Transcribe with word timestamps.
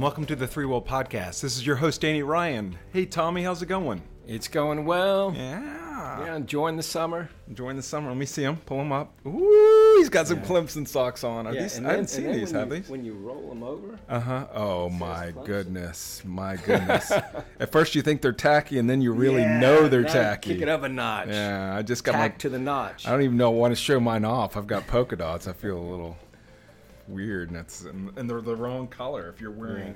And 0.00 0.04
welcome 0.04 0.24
to 0.24 0.34
the 0.34 0.48
ThreeWill 0.48 0.86
Podcast. 0.86 1.42
This 1.42 1.58
is 1.58 1.66
your 1.66 1.76
host 1.76 2.00
Danny 2.00 2.22
Ryan. 2.22 2.78
Hey 2.90 3.04
Tommy, 3.04 3.42
how's 3.42 3.60
it 3.60 3.66
going? 3.66 4.00
It's 4.26 4.48
going 4.48 4.86
well. 4.86 5.34
Yeah. 5.36 6.24
Yeah, 6.24 6.36
enjoying 6.36 6.78
the 6.78 6.82
summer. 6.82 7.28
Enjoying 7.48 7.76
the 7.76 7.82
summer. 7.82 8.08
Let 8.08 8.16
me 8.16 8.24
see 8.24 8.42
him. 8.42 8.56
Pull 8.64 8.80
him 8.80 8.92
up. 8.92 9.12
Ooh, 9.26 9.96
he's 9.98 10.08
got 10.08 10.26
some 10.26 10.38
Yeah. 10.38 10.44
Clemson 10.46 10.88
socks 10.88 11.22
on. 11.22 11.46
Are 11.46 11.52
yeah, 11.52 11.64
these? 11.64 11.76
and 11.76 11.86
I 11.86 11.90
then- 11.90 11.96
haven't 11.98 12.08
seen 12.08 12.32
these. 12.32 12.50
Have 12.52 12.68
you, 12.68 12.76
these? 12.80 12.88
When 12.88 13.04
you 13.04 13.12
roll 13.12 13.46
them 13.50 13.62
over, 13.62 13.98
Uh 14.08 14.20
huh. 14.20 14.46
Oh 14.54 14.88
my 14.88 15.34
goodness. 15.44 16.22
My 16.24 16.56
goodness. 16.56 17.10
At 17.60 17.70
first 17.70 17.94
you 17.94 18.00
think 18.00 18.22
they're 18.22 18.32
tacky, 18.32 18.78
and 18.78 18.88
then 18.88 19.02
you 19.02 19.12
really 19.12 19.42
Yeah, 19.42 19.60
know 19.60 19.86
they're 19.86 20.02
tacky. 20.04 20.54
Kick 20.54 20.62
it 20.62 20.68
up 20.70 20.82
a 20.82 20.88
notch. 20.88 21.28
Yeah. 21.28 21.76
I 21.76 21.82
just 21.82 22.04
got 22.04 22.12
Tack 22.12 22.32
my. 22.32 22.38
to 22.38 22.48
the 22.48 22.58
notch. 22.58 23.06
I 23.06 23.10
don't 23.10 23.20
even 23.20 23.36
know. 23.36 23.52
I 23.52 23.54
Want 23.54 23.72
to 23.72 23.76
show 23.76 24.00
mine 24.00 24.24
off? 24.24 24.56
I've 24.56 24.66
got 24.66 24.86
polka 24.86 25.16
dots. 25.16 25.46
I 25.46 25.52
feel 25.52 25.76
a 25.76 25.78
little 25.78 26.16
weird, 27.10 27.48
and 27.50 27.58
it's 27.58 27.82
and, 27.82 28.16
and 28.16 28.28
they're 28.30 28.40
the 28.40 28.56
wrong 28.56 28.86
color. 28.88 29.28
If 29.28 29.40
you're 29.40 29.50
wearing 29.50 29.88
Yeah. 29.88 29.92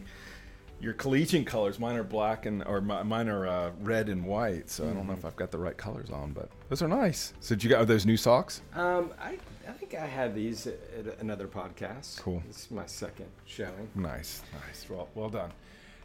your 0.81 0.93
collegiate 0.95 1.47
colors, 1.47 1.79
mine 1.79 1.97
are 1.97 2.03
black 2.05 2.47
and 2.47 2.63
or 2.65 2.81
mi- 2.81 3.03
mine 3.05 3.29
are 3.29 3.47
uh, 3.47 3.71
red 3.81 4.09
and 4.09 4.25
white. 4.25 4.69
So 4.71 4.85
I 4.85 4.87
don't 4.89 4.97
know 4.97 5.03
Mm-hmm. 5.03 5.13
if 5.21 5.25
I've 5.25 5.37
got 5.37 5.51
the 5.51 5.59
right 5.59 5.77
colors 5.77 6.11
on, 6.11 6.33
but 6.33 6.49
those 6.69 6.83
are 6.83 6.89
nice. 6.89 7.33
So 7.41 7.55
did 7.55 7.65
you 7.65 7.71
got 7.71 7.87
those 7.87 8.05
new 8.07 8.17
socks? 8.17 8.61
Um, 8.75 9.11
I, 9.21 9.39
I 9.69 9.73
think 9.73 9.95
I 9.95 10.07
had 10.07 10.35
these 10.35 10.67
at 10.67 10.79
at 10.99 11.21
another 11.21 11.47
podcast. 11.49 12.21
Cool. 12.21 12.43
This 12.47 12.65
is 12.67 12.71
my 12.71 12.87
second 12.87 13.27
showing. 13.47 13.89
Nice, 13.95 14.43
nice. 14.67 14.87
Well, 14.91 15.09
well 15.15 15.31
done. 15.31 15.53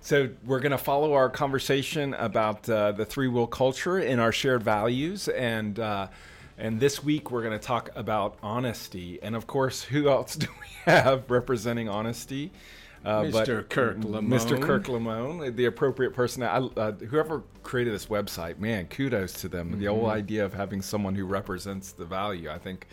So 0.02 0.30
we're 0.46 0.62
going 0.62 0.72
to 0.72 0.78
follow 0.78 1.12
our 1.14 1.30
conversation 1.30 2.14
about 2.14 2.70
uh, 2.70 2.94
the 2.94 3.06
ThreeWill 3.06 3.50
culture 3.50 3.98
and 3.98 4.22
our 4.22 4.32
shared 4.32 4.64
values, 4.64 5.28
and 5.28 5.78
uh, 5.78 6.08
and 6.60 6.80
this 6.80 7.04
week 7.04 7.32
we're 7.32 7.42
going 7.42 7.58
to 7.58 7.66
talk 7.66 7.90
about 7.96 8.38
honesty. 8.44 9.20
And 9.22 9.36
of 9.36 9.48
course, 9.48 9.82
who 9.82 10.10
else 10.10 10.36
do 10.38 10.48
we 10.60 10.92
have 10.92 11.30
representing 11.32 11.90
honesty? 11.90 12.52
Uh, 13.06 13.22
Mr. 13.22 13.68
Kirk 13.70 14.04
Liemohn. 14.04 14.28
Mr. 14.28 14.62
Kirk 14.62 14.90
Liemohn, 14.90 15.56
the 15.56 15.66
appropriate 15.66 16.14
person. 16.14 16.44
I, 16.44 16.58
uh, 16.58 16.92
whoever 16.92 17.44
created 17.64 17.94
this 17.94 18.08
website, 18.08 18.60
man, 18.60 18.88
kudos 18.88 19.34
to 19.42 19.48
them. 19.48 19.80
The 19.80 19.86
whole 19.86 20.08
idea 20.08 20.44
of 20.44 20.54
having 20.54 20.82
someone 20.82 21.16
who 21.16 21.26
represents 21.26 21.94
the 21.94 22.04
value, 22.04 22.50
I 22.50 22.58
think 22.58 22.88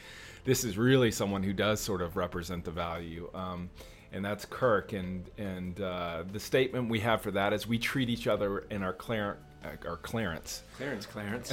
this 0.45 0.63
is 0.63 0.79
really 0.79 1.11
someone 1.11 1.43
who 1.43 1.53
does 1.53 1.81
sort 1.81 2.03
of 2.03 2.17
represent 2.17 2.65
the 2.65 2.71
value. 2.71 3.29
Um, 3.35 3.69
and 4.13 4.25
that's 4.25 4.45
Kirk. 4.45 4.93
And 4.93 5.29
and 5.39 5.81
uh, 5.81 6.23
the 6.31 6.39
statement 6.39 6.89
we 6.89 7.01
have 7.01 7.21
for 7.21 7.33
that 7.33 7.53
is 7.53 7.67
we 7.67 7.79
treat 7.79 8.09
each 8.09 8.29
other 8.29 8.61
in 8.71 8.85
our 8.85 8.93
uh, 8.93 9.35
our 9.87 9.97
Clarence, 9.97 10.63
Clarence, 10.77 11.07
Clarence. 11.07 11.53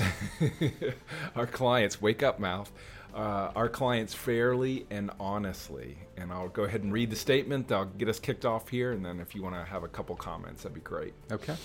our 1.35 1.47
clients, 1.47 2.01
wake 2.01 2.23
up, 2.23 2.39
mouth. 2.39 2.71
Uh, 3.13 3.51
our 3.55 3.69
clients 3.69 4.13
fairly 4.13 4.87
and 4.89 5.11
honestly. 5.19 5.97
And 6.17 6.31
I'll 6.31 6.49
go 6.49 6.63
ahead 6.63 6.81
and 6.81 6.91
read 6.91 7.11
the 7.11 7.15
statement. 7.15 7.71
I'll 7.71 7.85
get 7.85 8.09
us 8.09 8.19
kicked 8.19 8.45
off 8.45 8.69
here, 8.69 8.91
and 8.91 9.05
then 9.05 9.19
if 9.19 9.35
you 9.35 9.43
want 9.43 9.55
to 9.55 9.63
have 9.63 9.83
a 9.83 9.87
couple 9.87 10.15
comments, 10.15 10.63
that'd 10.63 10.73
be 10.73 10.81
great. 10.81 11.13
okay. 11.31 11.55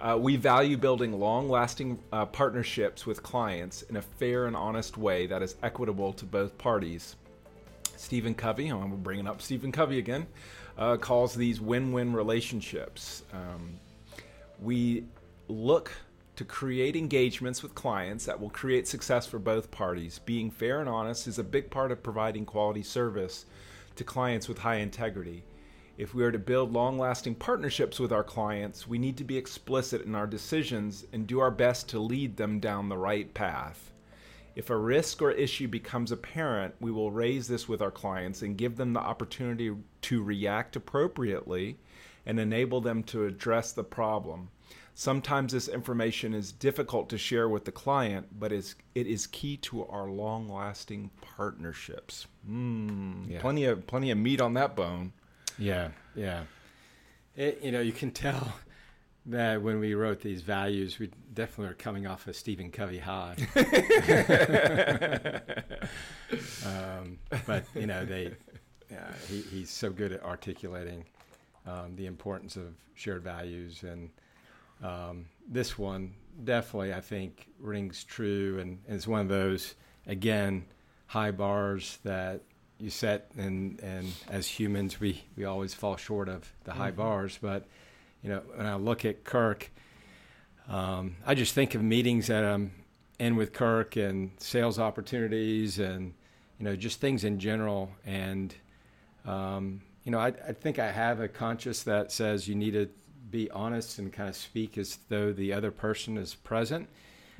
Uh, 0.00 0.18
we 0.20 0.36
value 0.36 0.76
building 0.76 1.18
long 1.18 1.48
lasting 1.48 1.98
uh, 2.12 2.26
partnerships 2.26 3.06
with 3.06 3.22
clients 3.22 3.82
in 3.82 3.96
a 3.96 4.02
fair 4.02 4.46
and 4.46 4.56
honest 4.56 4.98
way 4.98 5.26
that 5.26 5.40
is 5.40 5.56
equitable 5.62 6.12
to 6.12 6.24
both 6.24 6.58
parties. 6.58 7.16
Stephen 7.96 8.34
Covey, 8.34 8.68
I'm 8.68 8.96
bringing 8.96 9.26
up 9.26 9.40
Stephen 9.40 9.72
Covey 9.72 9.98
again, 9.98 10.26
uh, 10.76 10.96
calls 10.96 11.34
these 11.34 11.60
win 11.60 11.92
win 11.92 12.12
relationships. 12.12 13.22
Um, 13.32 13.78
we 14.60 15.04
look 15.48 15.92
to 16.36 16.44
create 16.44 16.96
engagements 16.96 17.62
with 17.62 17.74
clients 17.74 18.26
that 18.26 18.40
will 18.40 18.50
create 18.50 18.88
success 18.88 19.26
for 19.26 19.38
both 19.38 19.70
parties. 19.70 20.18
Being 20.18 20.50
fair 20.50 20.80
and 20.80 20.88
honest 20.88 21.28
is 21.28 21.38
a 21.38 21.44
big 21.44 21.70
part 21.70 21.92
of 21.92 22.02
providing 22.02 22.44
quality 22.44 22.82
service 22.82 23.46
to 23.96 24.04
clients 24.04 24.48
with 24.48 24.58
high 24.58 24.76
integrity. 24.76 25.44
If 25.96 26.12
we 26.12 26.24
are 26.24 26.32
to 26.32 26.38
build 26.40 26.72
long 26.72 26.98
lasting 26.98 27.36
partnerships 27.36 28.00
with 28.00 28.12
our 28.12 28.24
clients, 28.24 28.88
we 28.88 28.98
need 28.98 29.16
to 29.18 29.24
be 29.24 29.36
explicit 29.36 30.04
in 30.04 30.16
our 30.16 30.26
decisions 30.26 31.04
and 31.12 31.26
do 31.26 31.38
our 31.38 31.52
best 31.52 31.88
to 31.90 32.00
lead 32.00 32.36
them 32.36 32.58
down 32.58 32.88
the 32.88 32.98
right 32.98 33.32
path. 33.32 33.92
If 34.56 34.70
a 34.70 34.76
risk 34.76 35.22
or 35.22 35.30
issue 35.30 35.68
becomes 35.68 36.10
apparent, 36.10 36.74
we 36.80 36.90
will 36.90 37.12
raise 37.12 37.46
this 37.46 37.68
with 37.68 37.80
our 37.80 37.92
clients 37.92 38.42
and 38.42 38.58
give 38.58 38.76
them 38.76 38.92
the 38.92 39.00
opportunity 39.00 39.72
to 40.02 40.22
react 40.22 40.74
appropriately 40.74 41.78
and 42.26 42.40
enable 42.40 42.80
them 42.80 43.04
to 43.04 43.26
address 43.26 43.70
the 43.70 43.84
problem. 43.84 44.48
Sometimes 44.96 45.52
this 45.52 45.66
information 45.66 46.34
is 46.34 46.52
difficult 46.52 47.08
to 47.10 47.18
share 47.18 47.48
with 47.48 47.64
the 47.64 47.72
client, 47.72 48.28
but 48.38 48.52
is, 48.52 48.76
it 48.94 49.08
is 49.08 49.26
key 49.26 49.56
to 49.58 49.84
our 49.86 50.08
long 50.08 50.48
lasting 50.48 51.10
partnerships. 51.20 52.26
Mm, 52.48 53.28
Yeah. 53.28 53.40
Plenty 53.40 53.64
of 53.64 53.86
plenty 53.88 54.10
of 54.12 54.18
meat 54.18 54.40
on 54.40 54.54
that 54.54 54.76
bone. 54.76 55.12
Yeah, 55.58 55.88
yeah. 56.14 56.44
It, 57.36 57.60
you 57.62 57.72
know, 57.72 57.80
you 57.80 57.90
can 57.92 58.12
tell 58.12 58.52
that 59.26 59.60
when 59.62 59.80
we 59.80 59.94
wrote 59.94 60.20
these 60.20 60.42
values, 60.42 60.98
we 61.00 61.10
definitely 61.32 61.72
are 61.72 61.76
coming 61.76 62.06
off 62.06 62.28
a 62.28 62.34
Stephen 62.34 62.70
Covey 62.70 62.98
high. 62.98 63.34
um, 66.66 67.18
but 67.46 67.64
you 67.74 67.86
know, 67.86 68.04
they 68.04 68.26
uh, 68.92 68.96
he, 69.28 69.40
he's 69.42 69.70
so 69.70 69.90
good 69.90 70.12
at 70.12 70.22
articulating 70.22 71.04
um, 71.66 71.96
the 71.96 72.06
importance 72.06 72.56
of 72.56 72.74
shared 72.94 73.22
values, 73.24 73.82
and 73.82 74.10
um, 74.84 75.26
this 75.48 75.78
one 75.78 76.14
definitely, 76.44 76.92
I 76.92 77.00
think, 77.00 77.46
rings 77.58 78.04
true, 78.04 78.58
and, 78.60 78.78
and 78.86 78.96
it's 78.96 79.06
one 79.06 79.20
of 79.20 79.28
those 79.28 79.74
again 80.06 80.64
high 81.06 81.30
bars 81.30 81.98
that 82.04 82.42
you 82.78 82.90
set, 82.90 83.30
and 83.36 83.80
and 83.80 84.12
as 84.28 84.46
humans, 84.46 85.00
we 85.00 85.22
we 85.36 85.44
always 85.44 85.74
fall 85.74 85.96
short 85.96 86.28
of 86.28 86.52
the 86.64 86.72
high 86.72 86.90
Mhm. 86.92 86.96
bars, 86.96 87.38
but 87.40 87.66
you 88.22 88.30
know, 88.30 88.42
when 88.54 88.66
I 88.66 88.74
look 88.74 89.04
at 89.04 89.22
Kirk, 89.24 89.70
um, 90.68 91.16
I 91.26 91.34
just 91.34 91.54
think 91.54 91.74
of 91.74 91.82
meetings 91.82 92.26
that 92.28 92.42
I'm 92.44 92.72
in 93.18 93.36
with 93.36 93.52
Kirk 93.52 93.96
and 93.96 94.30
sales 94.38 94.78
opportunities 94.78 95.78
and, 95.78 96.14
you 96.58 96.64
know, 96.64 96.74
just 96.74 97.00
things 97.00 97.22
in 97.22 97.38
general. 97.38 97.90
And, 98.06 98.54
um, 99.26 99.82
you 100.04 100.10
know, 100.10 100.18
I, 100.18 100.28
I 100.28 100.52
think 100.52 100.78
I 100.78 100.90
have 100.90 101.20
a 101.20 101.28
conscience 101.28 101.82
that 101.82 102.10
says 102.10 102.48
you 102.48 102.54
need 102.54 102.72
to 102.72 102.88
be 103.34 103.50
honest 103.50 103.98
and 103.98 104.12
kind 104.12 104.28
of 104.28 104.36
speak 104.36 104.78
as 104.78 104.98
though 105.08 105.32
the 105.32 105.52
other 105.52 105.70
person 105.70 106.16
is 106.16 106.34
present. 106.34 106.88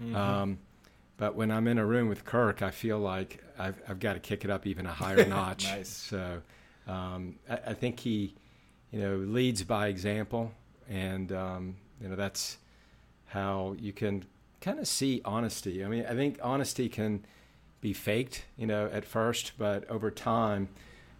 Mm-hmm. 0.02 0.16
Um, 0.16 0.58
but 1.16 1.36
when 1.36 1.52
I'm 1.52 1.68
in 1.68 1.78
a 1.78 1.86
room 1.86 2.08
with 2.08 2.24
Kirk, 2.24 2.62
I 2.62 2.70
feel 2.72 2.98
like 2.98 3.42
I've, 3.56 3.80
I've 3.88 4.00
got 4.00 4.14
to 4.14 4.20
kick 4.20 4.44
it 4.44 4.50
up 4.50 4.66
even 4.66 4.86
a 4.86 4.92
higher 4.92 5.24
notch. 5.28 5.66
Nice. 5.66 5.88
So 5.88 6.42
um, 6.88 7.36
I, 7.48 7.58
I 7.68 7.74
think 7.74 8.00
he, 8.00 8.34
you 8.90 9.00
know, 9.00 9.16
leads 9.16 9.62
by 9.62 9.86
example, 9.86 10.50
and 10.88 11.30
um, 11.30 11.76
you 12.00 12.08
know 12.08 12.16
that's 12.16 12.58
how 13.26 13.76
you 13.78 13.92
can 13.92 14.24
kind 14.60 14.80
of 14.80 14.88
see 14.88 15.22
honesty. 15.24 15.84
I 15.84 15.88
mean, 15.88 16.06
I 16.08 16.14
think 16.14 16.40
honesty 16.42 16.88
can 16.88 17.24
be 17.80 17.92
faked, 17.92 18.44
you 18.56 18.66
know, 18.66 18.88
at 18.92 19.04
first, 19.04 19.52
but 19.58 19.88
over 19.88 20.10
time, 20.10 20.68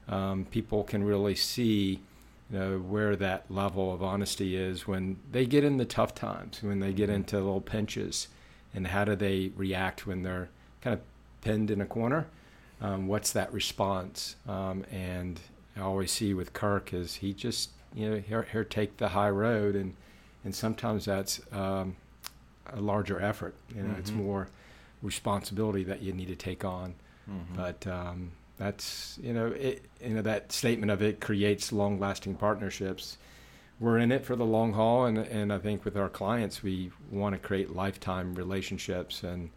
um, 0.09 0.47
people 0.51 0.83
can 0.83 1.05
really 1.05 1.35
see, 1.35 2.01
you 2.51 2.59
know, 2.59 2.79
where 2.79 3.17
that 3.17 3.51
level 3.51 3.93
of 3.93 4.03
honesty 4.03 4.55
is 4.57 4.87
when 4.87 5.17
they 5.33 5.47
get 5.47 5.65
in 5.65 5.77
the 5.79 5.85
tough 5.85 6.15
times, 6.15 6.63
when 6.63 6.81
they 6.81 6.93
get 6.93 7.09
into 7.11 7.37
little 7.37 7.61
pinches, 7.61 8.29
and 8.75 8.89
how 8.89 9.05
do 9.05 9.15
they 9.17 9.51
react 9.57 10.07
when 10.07 10.23
they're 10.23 10.49
kind 10.81 10.95
of 10.95 11.01
pinned 11.41 11.71
in 11.71 11.81
a 11.81 11.87
corner? 11.87 12.27
Um, 12.81 13.07
what's 13.07 13.33
that 13.33 13.53
response? 13.53 14.37
Um, 14.47 14.85
and 14.93 15.41
I 15.77 15.81
always 15.81 16.13
see 16.13 16.35
with 16.35 16.53
Kirk 16.53 16.93
is 16.93 17.17
he 17.17 17.33
just, 17.33 17.71
you 17.95 18.11
know, 18.11 18.17
here, 18.19 18.43
here 18.53 18.65
take 18.65 18.97
the 18.99 19.09
high 19.11 19.31
road, 19.31 19.75
and 19.75 19.95
and 20.45 20.55
sometimes 20.55 21.07
that's 21.07 21.41
um, 21.53 21.97
a 22.73 22.81
larger 22.81 23.19
effort. 23.21 23.55
You 23.75 23.83
know, 23.85 23.95
it's 23.99 24.11
Mhm. 24.11 24.17
more 24.17 24.49
responsibility 25.03 25.85
that 25.85 26.03
you 26.03 26.13
need 26.13 26.29
to 26.29 26.37
take 26.37 26.65
on. 26.65 26.95
Mhm. 27.31 27.57
But 27.57 27.87
um, 27.87 28.33
that's 28.59 29.19
you 29.23 29.33
know 29.33 29.47
it 29.49 29.85
you 30.03 30.11
know 30.15 30.23
that 30.23 30.53
statement 30.53 30.91
of 30.93 31.03
it 31.03 31.21
creates 31.21 31.73
long 31.73 31.99
lasting 31.99 32.35
partnerships. 32.37 33.17
We're 33.81 33.99
in 33.99 34.13
it 34.13 34.25
for 34.25 34.37
the 34.37 34.45
long 34.47 34.73
haul, 34.75 35.07
and 35.07 35.19
and 35.19 35.53
I 35.53 35.59
think 35.59 35.85
with 35.85 35.97
our 35.97 36.09
clients 36.09 36.63
we 36.63 36.91
want 37.11 37.35
to 37.35 37.39
create 37.39 37.75
lifetime 37.75 38.35
relationships, 38.35 39.23
and 39.23 39.51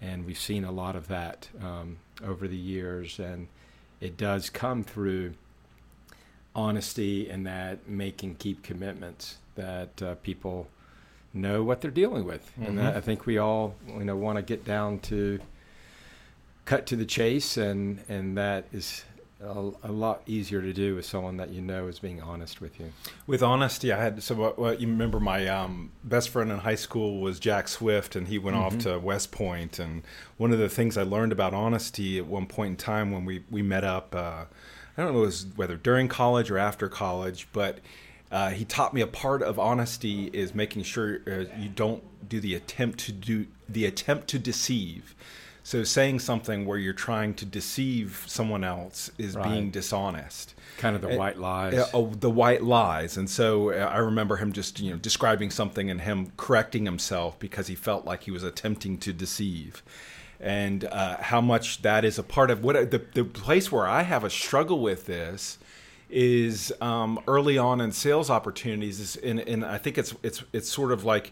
and 0.00 0.26
we've 0.26 0.38
seen 0.38 0.64
a 0.64 0.72
lot 0.72 0.96
of 0.96 1.08
that 1.08 1.48
um, 1.62 1.98
over 2.24 2.48
the 2.48 2.56
years, 2.56 3.18
and 3.18 3.46
it 4.00 4.16
does 4.16 4.50
come 4.50 4.82
through 4.82 5.34
honesty 6.54 7.28
and 7.30 7.46
that 7.46 7.88
making 7.88 8.34
keep 8.36 8.62
commitments 8.62 9.36
that 9.54 10.02
uh, 10.02 10.14
people 10.16 10.66
know 11.32 11.62
what 11.62 11.80
they're 11.80 11.90
dealing 11.92 12.24
with, 12.24 12.50
and 12.60 12.74
Mhm. 12.74 12.78
that, 12.78 12.96
I 12.96 13.00
think 13.00 13.24
we 13.26 13.38
all 13.38 13.76
you 13.86 14.04
know 14.04 14.16
want 14.16 14.36
to 14.36 14.42
get 14.42 14.64
down 14.64 14.98
to 15.00 15.38
cut 16.64 16.86
to 16.86 16.96
the 16.96 17.04
chase, 17.06 17.56
and 17.56 18.02
and 18.08 18.36
that 18.36 18.66
is 18.72 19.04
a, 19.42 19.70
a 19.84 19.90
lot 19.92 20.22
easier 20.26 20.60
to 20.60 20.72
do 20.72 20.94
with 20.94 21.04
someone 21.06 21.36
that 21.38 21.50
you 21.50 21.60
know 21.62 21.86
is 21.86 21.98
being 21.98 22.20
honest 22.20 22.60
with 22.60 22.78
you. 22.78 22.92
With 23.26 23.42
honesty, 23.42 23.92
I 23.92 24.00
had 24.02 24.22
so 24.22 24.34
what, 24.34 24.58
what 24.58 24.80
you 24.80 24.86
remember 24.88 25.18
my 25.20 25.46
um, 25.48 25.92
best 26.04 26.28
friend 26.28 26.50
in 26.52 26.58
high 26.58 26.74
school 26.74 27.20
was 27.20 27.40
Jack 27.40 27.68
Swift, 27.68 28.16
and 28.16 28.28
he 28.28 28.38
went 28.38 28.56
off 28.56 28.74
Mhm. 28.74 28.82
to 28.82 28.98
West 28.98 29.32
Point. 29.32 29.78
And 29.78 30.02
one 30.36 30.52
of 30.52 30.58
the 30.58 30.68
things 30.68 30.96
I 30.96 31.02
learned 31.02 31.32
about 31.32 31.54
honesty 31.54 32.18
at 32.18 32.26
one 32.26 32.46
point 32.46 32.70
in 32.70 32.76
time 32.76 33.10
when 33.12 33.24
we 33.24 33.44
we 33.50 33.62
met 33.62 33.84
up, 33.84 34.14
uh, 34.14 34.44
I 34.96 35.02
don't 35.02 35.12
know 35.14 35.18
it 35.22 35.26
was 35.26 35.46
whether 35.56 35.76
during 35.76 36.08
college 36.08 36.50
or 36.50 36.58
after 36.58 36.88
college, 36.88 37.48
but 37.52 37.78
uh, 38.30 38.50
he 38.50 38.64
taught 38.64 38.94
me 38.94 39.00
a 39.00 39.06
part 39.08 39.42
of 39.42 39.58
honesty 39.58 40.26
is 40.32 40.54
making 40.54 40.82
sure 40.84 41.20
uh, 41.26 41.44
you 41.58 41.68
don't 41.68 42.04
do 42.28 42.38
the 42.38 42.54
attempt 42.54 42.98
to 43.00 43.10
do 43.12 43.46
the 43.68 43.86
attempt 43.86 44.28
to 44.28 44.38
deceive. 44.38 45.14
So 45.62 45.84
saying 45.84 46.20
something 46.20 46.64
where 46.66 46.78
you're 46.78 46.92
trying 46.92 47.34
to 47.34 47.44
deceive 47.44 48.24
someone 48.26 48.64
else 48.64 49.10
is 49.18 49.36
Right. 49.36 49.44
being 49.50 49.70
dishonest. 49.70 50.54
Kind 50.78 50.96
of 50.96 51.02
the 51.02 51.10
Uh, 51.14 51.16
white 51.16 51.38
lies. 51.38 51.88
Oh, 51.92 52.12
the 52.18 52.30
white 52.30 52.62
lies. 52.62 53.16
And 53.16 53.28
so 53.28 53.70
uh, 53.70 53.74
I 53.92 53.98
remember 53.98 54.36
him 54.36 54.52
just, 54.52 54.80
you 54.80 54.90
know, 54.90 54.96
describing 54.96 55.50
something 55.50 55.90
and 55.90 56.00
him 56.00 56.32
correcting 56.36 56.86
himself 56.86 57.38
because 57.38 57.66
he 57.66 57.74
felt 57.74 58.04
like 58.06 58.24
he 58.24 58.30
was 58.30 58.42
attempting 58.42 58.98
to 58.98 59.12
deceive. 59.12 59.82
And 60.40 60.86
uh, 60.86 61.18
how 61.18 61.42
much 61.42 61.82
that 61.82 62.04
is 62.04 62.18
a 62.18 62.22
part 62.22 62.50
of 62.50 62.64
what 62.64 62.90
the, 62.90 63.02
the 63.12 63.24
place 63.24 63.70
where 63.70 63.86
I 63.86 64.02
have 64.02 64.24
a 64.24 64.30
struggle 64.30 64.80
with 64.80 65.04
this 65.04 65.58
is 66.08 66.72
um, 66.80 67.20
early 67.28 67.56
on 67.58 67.80
in 67.80 67.92
sales 67.92 68.30
opportunities 68.30 68.98
is 68.98 69.16
in, 69.16 69.38
in 69.38 69.62
I 69.62 69.78
think 69.78 69.96
it's 69.98 70.12
it's 70.24 70.42
it's 70.52 70.68
sort 70.68 70.90
of 70.90 71.04
like 71.04 71.30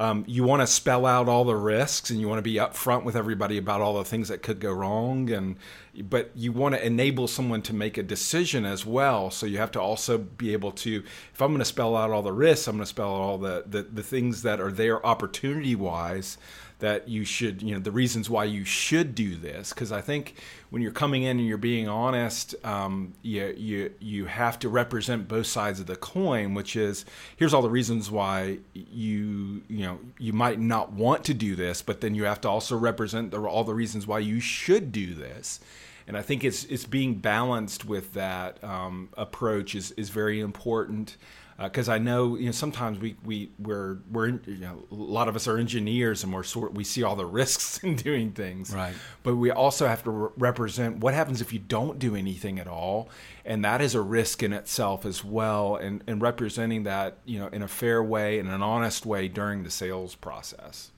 um, 0.00 0.24
you 0.26 0.44
want 0.44 0.62
to 0.62 0.66
spell 0.66 1.04
out 1.04 1.28
all 1.28 1.44
the 1.44 1.54
risks 1.54 2.08
and 2.08 2.18
you 2.18 2.26
want 2.26 2.38
to 2.38 2.42
be 2.42 2.54
upfront 2.54 3.04
with 3.04 3.16
everybody 3.16 3.58
about 3.58 3.82
all 3.82 3.98
the 3.98 4.04
things 4.04 4.28
that 4.28 4.42
could 4.42 4.58
go 4.58 4.72
wrong 4.72 5.28
and 5.30 5.56
but 6.04 6.30
you 6.34 6.52
want 6.52 6.74
to 6.74 6.84
enable 6.84 7.26
someone 7.26 7.62
to 7.62 7.74
make 7.74 7.98
a 7.98 8.02
decision 8.02 8.64
as 8.64 8.86
well. 8.86 9.30
So 9.30 9.46
you 9.46 9.58
have 9.58 9.72
to 9.72 9.80
also 9.80 10.18
be 10.18 10.52
able 10.52 10.72
to 10.72 11.02
if 11.32 11.42
i'm 11.42 11.48
going 11.48 11.58
to 11.58 11.64
spell 11.64 11.96
out 11.96 12.10
all 12.10 12.22
the 12.22 12.32
risks 12.32 12.66
i'm 12.66 12.76
going 12.76 12.82
to 12.82 12.86
spell 12.86 13.14
out 13.14 13.20
all 13.20 13.38
the, 13.38 13.64
the 13.66 13.82
the 13.82 14.02
things 14.02 14.42
that 14.42 14.60
are 14.60 14.72
there 14.72 15.04
opportunity 15.04 15.74
wise 15.74 16.38
that 16.80 17.08
you 17.08 17.24
should 17.24 17.62
you 17.62 17.74
know 17.74 17.80
the 17.80 17.90
reasons 17.90 18.28
why 18.28 18.44
you 18.44 18.64
should 18.64 19.14
do 19.14 19.36
this. 19.36 19.70
Because 19.70 19.92
i 19.92 20.00
think 20.00 20.34
when 20.70 20.82
you're 20.82 20.92
coming 20.92 21.22
in 21.22 21.38
and 21.38 21.46
you're 21.46 21.58
being 21.58 21.88
honest 21.88 22.54
um, 22.64 23.12
you, 23.22 23.54
you 23.56 23.92
you 24.00 24.24
have 24.26 24.58
to 24.58 24.68
represent 24.68 25.28
both 25.28 25.46
sides 25.46 25.78
of 25.80 25.86
the 25.86 25.96
coin 25.96 26.54
which 26.54 26.76
is 26.76 27.04
here's 27.36 27.54
all 27.54 27.62
the 27.62 27.70
reasons 27.70 28.10
why 28.10 28.58
you 28.74 29.62
you 29.68 29.84
know 29.84 29.98
you 30.18 30.32
might 30.32 30.58
not 30.58 30.92
want 30.92 31.24
to 31.24 31.34
do 31.34 31.54
this 31.54 31.82
but 31.82 32.00
then 32.00 32.14
you 32.14 32.24
have 32.24 32.40
to 32.40 32.48
also 32.48 32.76
represent 32.76 33.30
the, 33.30 33.40
all 33.40 33.64
the 33.64 33.74
reasons 33.74 34.06
why 34.06 34.18
you 34.18 34.40
should 34.40 34.90
do 34.90 35.14
this 35.14 35.60
and 36.06 36.16
I 36.16 36.22
think 36.22 36.44
it's 36.44 36.64
it's 36.64 36.84
being 36.84 37.16
balanced 37.16 37.84
with 37.84 38.14
that 38.14 38.62
um, 38.64 39.10
approach 39.16 39.74
is 39.74 39.92
is 39.92 40.10
very 40.10 40.40
important 40.40 41.16
because 41.62 41.88
I 41.88 41.98
know 41.98 42.36
you 42.36 42.46
know 42.46 42.52
sometimes 42.52 42.98
we 42.98 43.16
we 43.24 43.50
we're 43.58 43.98
we're 44.10 44.28
in, 44.28 44.40
you 44.46 44.58
know 44.58 44.84
a 44.90 44.94
lot 44.94 45.28
of 45.28 45.36
us 45.36 45.46
are 45.46 45.58
engineers 45.58 46.24
and 46.24 46.32
we're 46.32 46.42
sort 46.42 46.72
we 46.74 46.84
see 46.84 47.02
all 47.02 47.16
the 47.16 47.26
risks 47.26 47.78
in 47.84 47.96
doing 47.96 48.32
things. 48.32 48.74
Right. 48.74 48.94
but 49.22 49.36
we 49.36 49.50
also 49.50 49.86
have 49.86 50.02
to 50.04 50.10
re- 50.10 50.30
represent 50.38 50.98
what 50.98 51.14
happens 51.14 51.40
if 51.40 51.52
you 51.52 51.58
don't 51.58 51.98
do 51.98 52.16
anything 52.16 52.58
at 52.58 52.66
all. 52.66 53.10
And 53.44 53.64
that 53.64 53.80
is 53.80 53.94
a 53.94 54.00
risk 54.00 54.42
in 54.42 54.52
itself 54.52 55.04
as 55.04 55.24
well. 55.24 55.76
And 55.76 56.02
and 56.06 56.22
representing 56.22 56.84
that 56.84 57.18
you 57.24 57.38
know 57.38 57.48
in 57.48 57.62
a 57.62 57.68
fair 57.68 58.02
way 58.02 58.38
and 58.38 58.48
an 58.48 58.62
honest 58.62 59.04
way 59.04 59.28
during 59.28 59.62
the 59.62 59.70
sales 59.70 60.14
process 60.14 60.90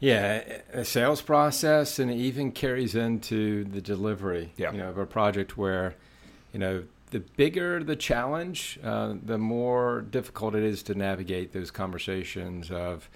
Yeah, 0.00 0.42
a 0.72 0.84
sales 0.84 1.22
process, 1.22 1.98
and 1.98 2.10
it 2.10 2.16
even 2.16 2.52
carries 2.52 2.94
into 2.94 3.64
the 3.64 3.80
delivery. 3.80 4.52
Yeah. 4.56 4.72
You 4.72 4.78
know, 4.78 4.90
of 4.90 4.98
a 4.98 5.06
project 5.06 5.56
where, 5.56 5.94
you 6.52 6.58
know, 6.58 6.84
the 7.10 7.20
bigger 7.20 7.82
the 7.82 7.96
challenge, 7.96 8.78
uh, 8.82 9.14
the 9.24 9.38
more 9.38 10.02
difficult 10.02 10.54
it 10.54 10.64
is 10.64 10.82
to 10.84 10.94
navigate 10.94 11.52
those 11.52 11.70
conversations 11.70 12.70
of, 12.70 13.08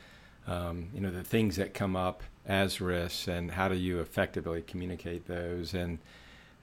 um, 0.47 0.89
you 0.95 1.01
know, 1.01 1.11
the 1.11 1.25
things 1.25 1.57
that 1.57 1.75
come 1.75 1.97
up 1.97 2.23
as 2.47 2.81
risks 2.81 3.29
and 3.29 3.51
how 3.51 3.69
do 3.69 3.75
you 3.75 4.01
effectively 4.01 4.63
communicate 4.63 5.27
those. 5.27 5.75
And 5.75 5.99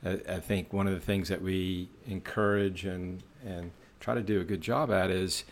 I, 0.04 0.20
I 0.28 0.40
think 0.40 0.74
one 0.74 0.88
of 0.88 0.94
the 0.94 1.00
things 1.00 1.30
that 1.30 1.42
we 1.42 1.90
encourage 2.08 2.86
and 2.86 3.22
and 3.46 3.72
try 4.00 4.16
to 4.16 4.22
do 4.22 4.40
a 4.40 4.44
good 4.44 4.62
job 4.62 4.92
at 4.92 5.12
is 5.12 5.44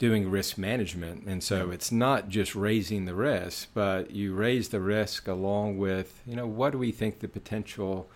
doing 0.00 0.30
risk 0.30 0.56
management. 0.56 1.24
And 1.26 1.44
so 1.44 1.70
it's 1.70 1.92
not 1.92 2.30
just 2.30 2.56
raising 2.56 3.04
the 3.04 3.14
risk, 3.14 3.68
but 3.74 4.10
you 4.10 4.34
raise 4.34 4.70
the 4.70 4.80
risk 4.80 5.28
along 5.28 5.76
with, 5.76 6.22
you 6.26 6.34
know, 6.34 6.46
what 6.46 6.72
do 6.72 6.78
we 6.78 6.90
think 6.90 7.20
the 7.20 7.28
potential 7.28 8.10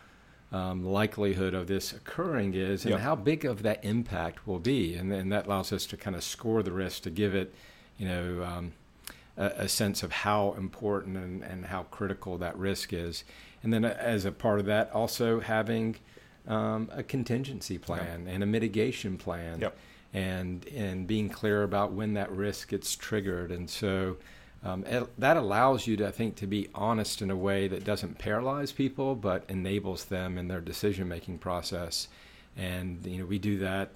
um, 0.50 0.82
likelihood 0.82 1.52
of 1.52 1.66
this 1.66 1.92
occurring 1.92 2.54
is 2.54 2.84
and 2.84 2.92
Yep. 2.92 3.00
how 3.00 3.14
big 3.14 3.44
of 3.44 3.62
that 3.64 3.84
impact 3.84 4.46
will 4.46 4.58
be. 4.58 4.94
And 4.94 5.12
then 5.12 5.28
that 5.28 5.44
allows 5.46 5.75
us 5.75 5.84
to 5.86 5.96
kind 5.98 6.16
of 6.16 6.25
score 6.25 6.62
the 6.62 6.72
risk 6.72 7.02
to 7.02 7.10
give 7.10 7.34
it, 7.34 7.54
you 7.98 8.08
know, 8.08 8.42
um, 8.42 8.72
a, 9.37 9.44
a 9.44 9.69
sense 9.69 10.02
of 10.02 10.10
how 10.10 10.54
important 10.56 11.19
and, 11.19 11.42
and 11.42 11.66
how 11.66 11.82
critical 11.84 12.38
that 12.38 12.56
risk 12.56 12.94
is. 12.94 13.25
And 13.62 13.75
then 13.75 13.84
as 13.84 14.25
a 14.25 14.32
part 14.32 14.58
of 14.58 14.64
that, 14.66 14.90
also 14.92 15.40
having 15.40 15.96
um, 16.48 16.88
a 16.92 17.02
contingency 17.02 17.76
plan 17.76 18.26
and 18.26 18.42
a 18.42 18.46
mitigation 18.46 19.19
plan 19.19 19.60
Yep. 19.60 19.76
And 20.14 20.66
and 20.69 21.06
being 21.06 21.28
clear 21.28 21.64
about 21.64 21.93
when 21.93 22.14
that 22.14 22.31
risk 22.31 22.69
gets 22.69 22.94
triggered. 22.94 23.50
And 23.50 23.69
so 23.69 24.16
um, 24.64 24.84
it, 24.87 25.06
that 25.20 25.37
allows 25.37 25.87
you 25.87 25.96
to, 25.99 26.06
I 26.06 26.11
think, 26.11 26.37
to 26.37 26.46
be 26.46 26.70
honest 26.75 27.20
in 27.20 27.31
a 27.31 27.37
way 27.37 27.69
that 27.69 27.84
doesn't 27.84 28.19
paralyze 28.19 28.72
people, 28.72 29.14
but 29.14 29.44
enables 29.49 30.06
them 30.06 30.38
in 30.38 30.49
their 30.49 30.61
decision 30.61 31.08
making 31.08 31.38
process. 31.38 32.08
And 32.56 33.05
you 33.05 33.19
know, 33.19 33.26
we 33.26 33.38
do 33.38 33.58
that. 33.58 33.90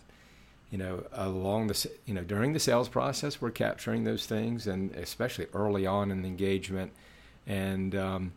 You 0.71 0.77
know, 0.77 1.05
along 1.13 1.69
the 1.69 1.91
you 2.05 2.13
know 2.13 2.23
during 2.23 2.53
the 2.53 2.61
sales 2.61 2.91
process, 2.91 3.41
we're 3.41 3.53
capturing 3.53 4.05
those 4.05 4.27
things, 4.27 4.67
and 4.67 4.95
especially 4.97 5.47
early 5.55 5.87
on 5.87 6.11
in 6.11 6.21
the 6.21 6.29
engagement, 6.29 6.93
and 7.47 7.95
um, 7.95 8.33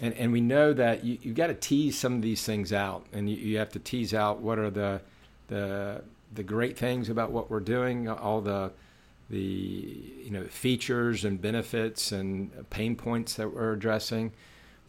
and 0.00 0.14
and 0.14 0.30
we 0.30 0.40
know 0.40 0.72
that 0.74 1.02
you 1.02 1.18
you've 1.22 1.34
got 1.34 1.48
to 1.48 1.54
tease 1.54 1.98
some 1.98 2.14
of 2.14 2.22
these 2.22 2.44
things 2.44 2.72
out, 2.72 3.04
and 3.12 3.28
you, 3.28 3.36
you 3.36 3.58
have 3.58 3.70
to 3.70 3.80
tease 3.80 4.14
out 4.14 4.38
what 4.38 4.60
are 4.60 4.70
the 4.70 5.00
the 5.48 6.04
the 6.34 6.42
great 6.42 6.76
things 6.78 7.08
about 7.08 7.30
what 7.30 7.50
we're 7.50 7.60
doing, 7.60 8.08
all 8.08 8.40
the 8.40 8.72
the 9.30 9.38
you 10.24 10.30
know 10.30 10.44
features 10.44 11.24
and 11.24 11.40
benefits 11.40 12.12
and 12.12 12.68
pain 12.70 12.96
points 12.96 13.34
that 13.34 13.54
we're 13.54 13.72
addressing, 13.72 14.32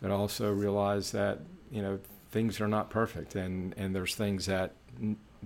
but 0.02 0.12
also 0.12 0.52
realize 0.52 1.12
that 1.12 1.40
you 1.72 1.82
know 1.82 2.00
things 2.32 2.60
are 2.60 2.68
not 2.68 2.90
perfect, 2.90 3.36
and 3.36 3.74
and 3.78 3.96
there's 3.96 4.16
things 4.16 4.46
that 4.48 4.72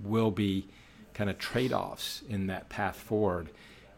will 0.03 0.31
be 0.31 0.67
kind 1.13 1.29
of 1.29 1.37
trade-offs 1.39 2.21
in 2.29 2.47
that 2.47 2.69
path 2.69 2.95
forward, 2.95 3.49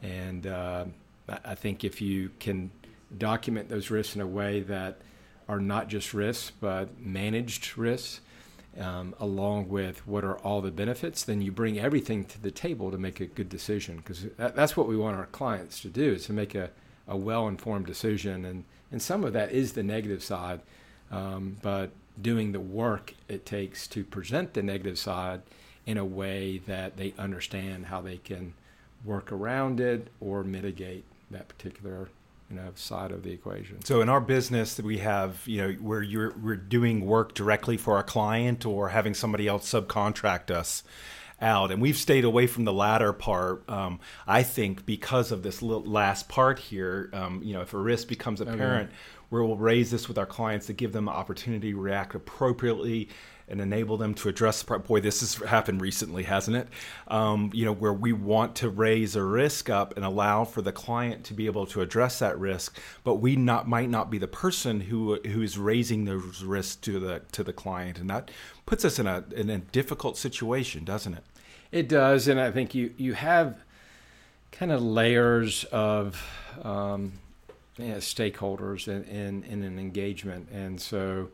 and 0.01 0.47
uh, 0.47 0.85
I- 1.27 1.39
I 1.45 1.55
think 1.55 1.83
if 1.83 2.01
you 2.01 2.31
can 2.39 2.71
document 3.17 3.67
those 3.69 3.89
risks 3.89 4.15
in 4.15 4.21
a 4.21 4.27
way 4.27 4.61
that 4.61 4.99
are 5.49 5.59
not 5.59 5.87
just 5.87 6.13
risks 6.13 6.51
but 6.61 6.99
managed 7.01 7.75
risks 7.77 8.21
um, 8.79 9.15
along 9.19 9.69
with 9.69 10.05
what 10.07 10.23
are 10.23 10.37
all 10.39 10.61
the 10.61 10.71
benefits, 10.71 11.23
then 11.23 11.41
you 11.41 11.51
bring 11.51 11.79
everything 11.79 12.25
to 12.25 12.41
the 12.41 12.51
table 12.51 12.91
to 12.91 12.97
make 12.97 13.19
a 13.19 13.25
good 13.25 13.49
decision. 13.49 13.97
Because 13.97 14.27
that, 14.37 14.55
that's 14.55 14.77
what 14.77 14.87
we 14.87 14.97
want 14.97 15.17
our 15.17 15.25
clients 15.27 15.81
to 15.81 15.89
do 15.89 16.13
is 16.13 16.25
to 16.25 16.33
make 16.33 16.55
a, 16.55 16.69
a 17.07 17.17
well-informed 17.17 17.85
decision. 17.85 18.45
And, 18.45 18.63
and 18.91 19.01
some 19.01 19.23
of 19.23 19.33
that 19.33 19.51
is 19.51 19.73
the 19.73 19.83
negative 19.83 20.23
side, 20.23 20.61
um, 21.11 21.57
but 21.61 21.91
doing 22.21 22.51
the 22.51 22.59
work 22.59 23.13
it 23.27 23.45
takes 23.45 23.87
to 23.87 24.03
present 24.03 24.53
the 24.53 24.63
negative 24.63 24.99
side 24.99 25.41
in 25.85 25.97
a 25.97 26.05
way 26.05 26.59
that 26.67 26.97
they 26.97 27.13
understand 27.17 27.87
how 27.87 28.01
they 28.01 28.17
can 28.17 28.53
work 29.05 29.31
around 29.31 29.79
it 29.79 30.09
or 30.19 30.43
mitigate 30.43 31.05
that 31.31 31.47
particular 31.47 32.09
you 32.49 32.55
know 32.55 32.71
side 32.75 33.11
of 33.11 33.23
the 33.23 33.31
equation. 33.31 33.83
So 33.83 34.01
in 34.01 34.09
our 34.09 34.21
business 34.21 34.75
that 34.75 34.85
we 34.85 34.99
have, 34.99 35.41
you 35.45 35.57
know, 35.57 35.71
where 35.73 36.01
you're 36.01 36.35
we're 36.41 36.55
doing 36.55 37.05
work 37.05 37.33
directly 37.33 37.77
for 37.77 37.99
a 37.99 38.03
client 38.03 38.65
or 38.65 38.89
having 38.89 39.13
somebody 39.13 39.47
else 39.47 39.71
subcontract 39.71 40.51
us 40.51 40.83
out, 41.41 41.71
and 41.71 41.81
we've 41.81 41.97
stayed 41.97 42.25
away 42.25 42.47
from 42.47 42.65
the 42.65 42.73
latter 42.73 43.13
part. 43.13 43.69
Um, 43.69 43.99
I 44.27 44.43
think 44.43 44.85
because 44.85 45.31
of 45.31 45.43
this 45.43 45.61
last 45.61 46.27
part 46.27 46.59
here, 46.59 47.09
um, 47.13 47.41
you 47.43 47.53
know, 47.53 47.61
if 47.61 47.73
a 47.73 47.77
risk 47.77 48.07
becomes 48.07 48.41
apparent, 48.41 48.91
where 49.29 49.43
we'll 49.43 49.57
raise 49.57 49.91
this 49.91 50.07
with 50.07 50.17
our 50.17 50.25
clients 50.25 50.65
to 50.67 50.73
give 50.73 50.91
them 50.91 51.05
the 51.05 51.11
opportunity 51.11 51.71
to 51.71 51.79
react 51.79 52.15
appropriately 52.15 53.09
and 53.49 53.61
enable 53.61 53.97
them 53.97 54.13
to 54.15 54.29
address 54.29 54.63
boy 54.63 54.99
this 54.99 55.21
has 55.21 55.35
happened 55.49 55.81
recently 55.81 56.23
hasn't 56.23 56.57
it? 56.57 56.67
Um, 57.07 57.51
you 57.53 57.65
know 57.65 57.73
where 57.73 57.93
we 57.93 58.13
want 58.13 58.55
to 58.57 58.69
raise 58.69 59.15
a 59.15 59.23
risk 59.23 59.69
up 59.69 59.95
and 59.95 60.05
allow 60.05 60.45
for 60.45 60.61
the 60.61 60.71
client 60.71 61.23
to 61.25 61.33
be 61.33 61.45
able 61.45 61.65
to 61.67 61.81
address 61.81 62.19
that 62.19 62.37
risk 62.39 62.79
but 63.03 63.15
we 63.15 63.35
not 63.35 63.67
might 63.67 63.89
not 63.89 64.09
be 64.09 64.17
the 64.17 64.27
person 64.27 64.81
who 64.81 65.19
who 65.21 65.41
is 65.41 65.57
raising 65.57 66.05
those 66.05 66.43
risks 66.43 66.75
to 66.77 66.99
the 66.99 67.21
to 67.31 67.43
the 67.43 67.53
client. 67.53 67.99
And 67.99 68.09
that 68.09 68.31
puts 68.65 68.85
us 68.85 68.99
in 68.99 69.07
a 69.07 69.23
in 69.35 69.49
a 69.49 69.59
difficult 69.59 70.17
situation 70.17 70.83
doesn't 70.85 71.13
it? 71.13 71.23
It 71.71 71.87
does, 71.87 72.27
and 72.27 72.39
I 72.39 72.51
think 72.51 72.73
you 72.73 72.93
you 72.97 73.13
have 73.13 73.57
kind 74.51 74.71
of 74.71 74.81
layers 74.81 75.63
of 75.65 76.21
um, 76.63 77.13
stakeholders 77.77 78.87
in, 78.87 79.03
in 79.03 79.43
in 79.43 79.63
an 79.63 79.79
engagement, 79.79 80.49
and 80.51 80.81
so 80.81 81.29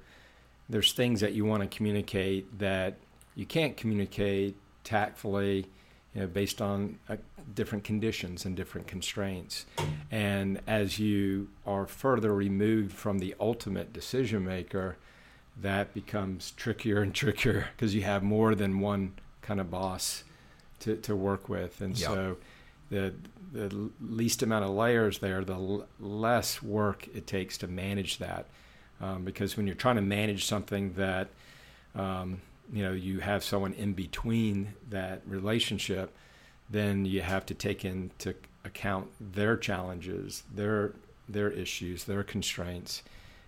there's 0.70 0.94
things 0.94 1.22
that 1.22 1.34
you 1.34 1.46
want 1.46 1.62
to 1.70 1.76
communicate 1.76 2.58
that 2.60 2.98
you 3.36 3.46
can't 3.46 3.76
communicate 3.78 4.56
tactfully, 4.84 5.68
you 6.14 6.22
know, 6.22 6.28
based 6.28 6.62
on 6.62 6.98
uh, 7.10 7.18
different 7.54 7.84
conditions 7.84 8.46
and 8.46 8.56
different 8.56 8.88
constraints. 8.88 9.66
And 10.10 10.62
as 10.68 10.98
you 11.00 11.50
are 11.66 11.86
further 11.86 12.34
removed 12.34 12.94
from 12.94 13.20
the 13.20 13.36
ultimate 13.40 13.92
decision 13.94 14.46
maker, 14.46 14.98
that 15.62 15.94
becomes 15.94 16.52
trickier 16.52 17.02
and 17.02 17.14
trickier 17.22 17.68
because 17.76 17.94
you 17.94 18.02
have 18.04 18.24
more 18.24 18.56
than 18.56 18.80
one 18.80 19.14
kind 19.42 19.60
of 19.60 19.70
boss 19.70 20.24
to, 20.80 20.96
to 20.98 21.16
work 21.16 21.48
with, 21.50 21.82
and 21.82 21.98
Yeah. 21.98 22.08
so 22.08 22.38
the 22.90 23.14
the 23.54 23.90
least 24.02 24.44
amount 24.44 24.66
of 24.66 24.72
layers 24.72 25.20
there, 25.20 25.44
the 25.46 25.54
l- 25.54 25.88
less 26.00 26.62
work 26.62 27.08
it 27.16 27.26
takes 27.26 27.58
to 27.60 27.68
manage 27.68 28.18
that. 28.18 28.48
Um, 29.02 29.24
because 29.26 29.58
when 29.58 29.68
you're 29.68 29.76
trying 29.76 29.98
to 29.98 30.02
manage 30.02 30.46
something 30.46 30.94
that 30.94 31.28
um, 31.96 32.42
you 32.72 32.84
know 32.84 32.94
you 32.94 33.20
have 33.20 33.44
someone 33.44 33.74
in 33.74 33.94
between 33.94 34.74
that 34.90 35.22
relationship, 35.28 36.16
then 36.70 37.06
you 37.06 37.22
have 37.22 37.46
to 37.48 37.54
take 37.54 37.84
into 37.86 38.34
account 38.64 39.08
their 39.20 39.58
challenges, 39.58 40.44
their 40.54 40.94
their 41.28 41.50
issues, 41.50 42.06
their 42.06 42.24
constraints, 42.24 43.04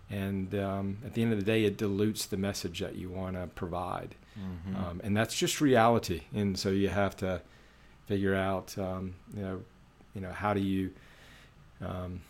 and 0.10 0.54
um, 0.56 0.98
at 1.06 1.14
the 1.14 1.22
end 1.22 1.32
of 1.34 1.40
the 1.40 1.46
day, 1.46 1.64
it 1.66 1.78
dilutes 1.78 2.26
the 2.26 2.38
message 2.38 2.80
that 2.80 2.96
you 2.96 3.10
want 3.10 3.36
to 3.36 3.48
provide, 3.48 4.16
Mm-hmm. 4.38 4.76
um, 4.76 5.02
and 5.04 5.18
that's 5.18 5.36
just 5.36 5.62
reality. 5.62 6.22
And 6.36 6.60
so 6.60 6.70
you 6.70 6.90
have 6.90 7.18
to 7.18 7.42
figure 8.06 8.36
out, 8.36 8.78
um, 8.78 9.16
you 9.36 9.42
know, 9.42 9.62
you 10.14 10.22
know, 10.22 10.32
how 10.32 10.54
do 10.54 10.60
you 10.60 10.92
um, 11.82 12.22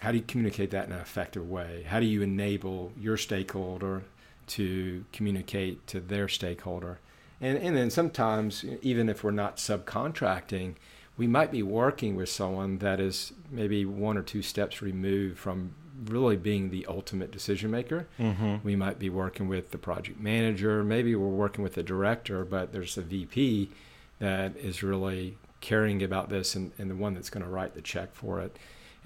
how 0.00 0.10
do 0.10 0.18
you 0.18 0.24
communicate 0.26 0.70
that 0.70 0.86
in 0.86 0.92
an 0.92 1.00
effective 1.00 1.48
way? 1.48 1.84
How 1.88 2.00
do 2.00 2.06
you 2.06 2.22
enable 2.22 2.92
your 2.98 3.16
stakeholder 3.16 4.02
to 4.48 5.04
communicate 5.12 5.86
to 5.88 6.00
their 6.00 6.28
stakeholder? 6.28 6.98
And, 7.40 7.58
and 7.58 7.76
then 7.76 7.90
sometimes, 7.90 8.64
even 8.82 9.08
if 9.08 9.24
we're 9.24 9.30
not 9.30 9.56
subcontracting, 9.56 10.74
we 11.16 11.26
might 11.26 11.50
be 11.50 11.62
working 11.62 12.14
with 12.14 12.28
someone 12.28 12.78
that 12.78 13.00
is 13.00 13.32
maybe 13.50 13.84
one 13.84 14.16
or 14.16 14.22
two 14.22 14.42
steps 14.42 14.82
removed 14.82 15.38
from 15.38 15.74
really 16.04 16.36
being 16.36 16.70
the 16.70 16.86
ultimate 16.86 17.30
decision 17.30 17.70
maker. 17.70 18.06
Mm-hmm. 18.18 18.56
We 18.62 18.76
might 18.76 18.98
be 18.98 19.08
working 19.08 19.48
with 19.48 19.70
the 19.70 19.78
project 19.78 20.20
manager, 20.20 20.84
maybe 20.84 21.14
we're 21.14 21.28
working 21.28 21.64
with 21.64 21.74
the 21.74 21.82
director, 21.82 22.44
but 22.44 22.72
there's 22.72 22.98
a 22.98 23.02
VP 23.02 23.70
that 24.18 24.56
is 24.56 24.82
really 24.82 25.38
caring 25.60 26.02
about 26.02 26.28
this 26.28 26.54
and, 26.54 26.72
and 26.78 26.90
the 26.90 26.94
one 26.94 27.14
that's 27.14 27.30
going 27.30 27.44
to 27.44 27.50
write 27.50 27.74
the 27.74 27.80
check 27.80 28.14
for 28.14 28.40
it. 28.40 28.56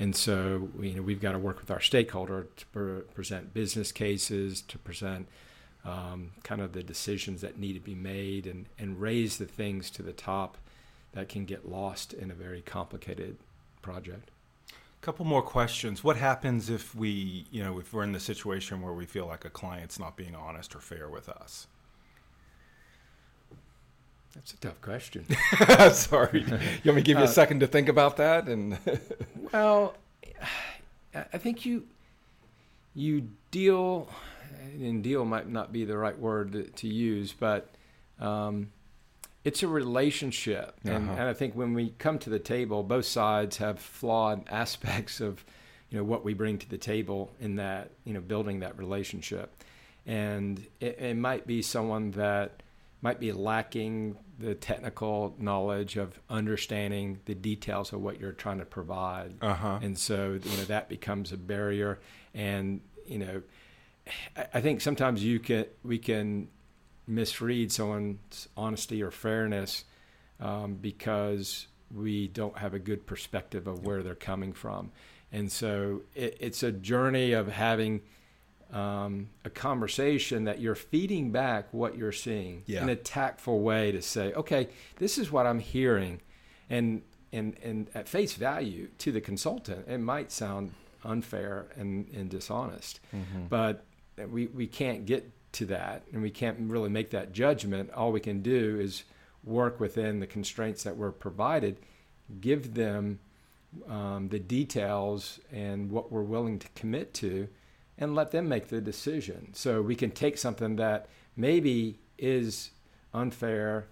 And 0.01 0.17
so, 0.17 0.71
you 0.81 0.95
know, 0.95 1.03
we've 1.03 1.21
got 1.21 1.33
to 1.33 1.39
work 1.39 1.61
with 1.61 1.71
our 1.71 1.81
stakeholder 1.81 2.47
to 2.57 2.67
pre- 2.67 3.01
present 3.15 3.53
business 3.53 3.93
cases, 3.93 4.63
to 4.63 4.79
present 4.79 5.29
um, 5.85 6.31
kind 6.43 6.63
of 6.63 6.73
the 6.73 6.83
decisions 6.83 7.43
that 7.43 7.59
need 7.59 7.75
to 7.75 7.81
be 7.81 7.95
made, 7.95 8.47
and, 8.47 8.65
and 8.79 8.99
raise 8.99 9.37
the 9.37 9.45
things 9.45 9.91
to 9.91 10.03
the 10.03 10.15
top 10.15 10.57
that 11.13 11.29
can 11.29 11.45
get 11.45 11.69
lost 11.69 12.15
in 12.15 12.31
a 12.31 12.35
very 12.35 12.63
complicated 12.63 13.37
project. 13.83 14.31
A 14.71 15.05
couple 15.05 15.27
more 15.27 15.43
questions. 15.43 16.03
What 16.03 16.17
happens 16.17 16.71
if 16.71 16.95
we, 16.95 17.45
you 17.51 17.63
know, 17.63 17.79
if 17.79 17.93
we're 17.93 18.03
in 18.03 18.13
the 18.13 18.21
situation 18.21 18.81
where 18.81 18.95
we 18.95 19.05
feel 19.05 19.27
like 19.27 19.45
a 19.45 19.51
client's 19.51 19.99
not 19.99 20.17
being 20.17 20.35
honest 20.35 20.75
or 20.75 20.81
fair 20.81 21.11
with 21.11 21.29
us? 21.29 21.67
That's 24.35 24.53
a 24.53 24.57
tough 24.59 24.81
question. 24.81 25.25
Sorry. 25.93 26.43
You 26.43 26.49
want 26.51 26.85
me 26.85 26.95
to 26.95 27.01
give 27.03 27.17
you 27.19 27.25
a 27.25 27.25
Uh, 27.25 27.27
second 27.27 27.61
to 27.61 27.67
think 27.67 27.89
about 27.89 28.17
that? 28.19 28.47
And 28.49 28.79
Well, 29.53 29.95
I 31.15 31.39
think 31.39 31.65
you 31.67 31.85
you 32.95 33.29
deal, 33.51 34.09
and 34.75 35.03
deal 35.03 35.25
might 35.25 35.49
not 35.49 35.73
be 35.73 35.85
the 35.85 35.97
right 35.97 36.19
word 36.19 36.53
to- 36.53 36.65
to 36.65 36.89
use, 36.89 37.33
but 37.33 37.69
um, 38.21 38.71
it's 39.45 39.63
a 39.63 39.69
relationship, 39.69 40.75
and, 40.85 41.09
Uh-huh. 41.09 41.13
and 41.21 41.29
I 41.29 41.33
think 41.35 41.55
when 41.55 41.73
we 41.73 41.95
come 41.99 42.19
to 42.21 42.31
the 42.31 42.39
table, 42.41 42.83
both 42.83 43.07
sides 43.07 43.57
have 43.59 43.79
flawed 43.81 44.45
aspects 44.49 45.21
of 45.21 45.45
you 45.89 45.99
know 45.99 46.05
what 46.05 46.25
we 46.25 46.35
bring 46.35 46.59
to 46.59 46.69
the 46.69 46.79
table 46.79 47.33
in 47.41 47.57
that 47.57 47.91
you 48.05 48.13
know 48.15 48.21
building 48.21 48.61
that 48.61 48.77
relationship, 48.79 49.53
and 50.07 50.65
it, 50.81 50.99
it 51.01 51.17
might 51.17 51.47
be 51.47 51.63
someone 51.63 52.11
that 52.13 52.63
might 53.03 53.19
be 53.21 53.33
lacking 53.33 54.17
the 54.39 54.55
technical 54.55 55.35
knowledge 55.39 55.97
of 55.97 56.19
understanding 56.31 57.19
the 57.27 57.35
details 57.35 57.93
of 57.93 58.01
what 58.01 58.21
you're 58.21 58.33
trying 58.33 58.59
to 58.59 58.65
provide. 58.65 59.35
Uh 59.43 59.55
huh. 59.55 59.79
and 59.83 59.99
so 59.99 60.39
you 60.43 60.57
know 60.57 60.65
that 60.65 60.89
becomes 60.89 61.33
a 61.33 61.37
barrier. 61.37 61.99
And 62.35 62.81
you 63.07 63.19
know 63.19 63.43
I- 64.37 64.47
i 64.55 64.61
think 64.61 64.81
sometimes 64.81 65.23
you 65.25 65.39
can 65.41 65.67
we 65.83 65.99
can 65.99 66.49
misread 67.07 67.73
someone's 67.73 68.49
honesty 68.57 69.03
or 69.03 69.11
fairness 69.11 69.85
um, 70.39 70.75
because 70.75 71.67
we 71.95 72.29
don't 72.29 72.57
have 72.59 72.73
a 72.73 72.79
good 72.79 73.05
perspective 73.07 73.67
of 73.67 73.85
where 73.85 74.03
they're 74.03 74.15
coming 74.15 74.53
from. 74.53 74.91
And 75.33 75.51
so 75.51 76.03
it, 76.15 76.37
it's 76.41 76.63
a 76.63 76.71
journey 76.73 77.33
of 77.33 77.49
having 77.49 78.03
um, 78.73 79.29
a 79.45 79.51
conversation 79.51 80.45
that 80.45 80.61
you're 80.61 80.75
feeding 80.75 81.31
back 81.33 81.67
what 81.73 81.97
you're 81.97 82.13
seeing 82.13 82.63
Yeah. 82.67 82.83
in 82.83 82.89
a 82.89 82.97
tactful 82.97 83.61
way 83.61 83.91
to 83.93 84.01
say 84.03 84.33
okay 84.35 84.69
this 84.99 85.19
is 85.19 85.31
what 85.33 85.47
i'm 85.47 85.59
hearing 85.61 86.21
and 86.69 87.03
and 87.33 87.57
and 87.63 87.89
at 87.95 88.09
face 88.09 88.35
value 88.35 88.89
to 88.99 89.11
the 89.13 89.21
consultant 89.21 89.87
it 89.89 89.99
might 89.99 90.31
sound 90.33 90.73
unfair 91.05 91.67
and, 91.77 92.09
and 92.15 92.31
dishonest 92.31 93.01
Mm-hmm. 93.15 93.47
but 93.49 93.85
we, 94.31 94.47
we 94.49 94.67
can't 94.67 95.07
get 95.07 95.31
to 95.53 95.65
that 95.67 96.03
and 96.13 96.23
we 96.23 96.31
can't 96.31 96.59
really 96.71 96.91
make 96.91 97.11
that 97.11 97.33
judgment 97.33 97.91
all 97.93 98.13
we 98.13 98.21
can 98.21 98.43
do 98.43 98.79
is 98.79 99.03
work 99.43 99.81
within 99.81 100.21
the 100.21 100.27
constraints 100.27 100.83
that 100.85 100.97
we're 100.97 101.11
provided 101.11 101.79
give 102.41 102.75
them 102.75 103.19
um, 103.89 104.29
the 104.29 104.39
details 104.39 105.41
and 105.53 105.91
what 105.91 106.13
we're 106.13 106.23
willing 106.23 106.59
to 106.59 106.69
commit 106.75 107.15
to 107.15 107.49
and 108.01 108.15
let 108.15 108.31
them 108.33 108.49
make 108.49 108.69
the 108.69 108.81
decision. 108.81 109.51
So 109.53 109.83
we 109.83 109.95
can 109.95 110.11
take 110.11 110.39
something 110.39 110.77
that 110.77 111.09
maybe 111.37 112.01
is 112.19 112.71
unfair 113.15 113.87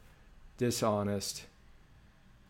dishonest 0.57 1.45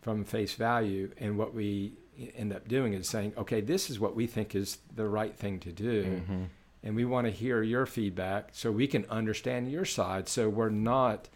from 0.01 0.23
face 0.23 0.53
value 0.53 1.11
and 1.17 1.37
what 1.37 1.53
we 1.53 1.93
end 2.35 2.51
up 2.53 2.67
doing 2.67 2.93
is 2.93 3.07
saying 3.07 3.33
okay 3.37 3.61
this 3.61 3.89
is 3.89 3.99
what 3.99 4.15
we 4.15 4.25
think 4.27 4.55
is 4.55 4.77
the 4.95 5.05
right 5.07 5.35
thing 5.35 5.59
to 5.59 5.71
do 5.71 6.03
Mm-hmm. 6.03 6.43
and 6.83 6.95
we 6.95 7.05
want 7.05 7.27
to 7.27 7.31
hear 7.31 7.61
your 7.61 7.85
feedback 7.85 8.49
so 8.51 8.71
we 8.71 8.87
can 8.87 9.05
understand 9.09 9.71
your 9.71 9.85
side 9.85 10.27
so 10.27 10.49
we're 10.49 10.69
not 10.69 11.29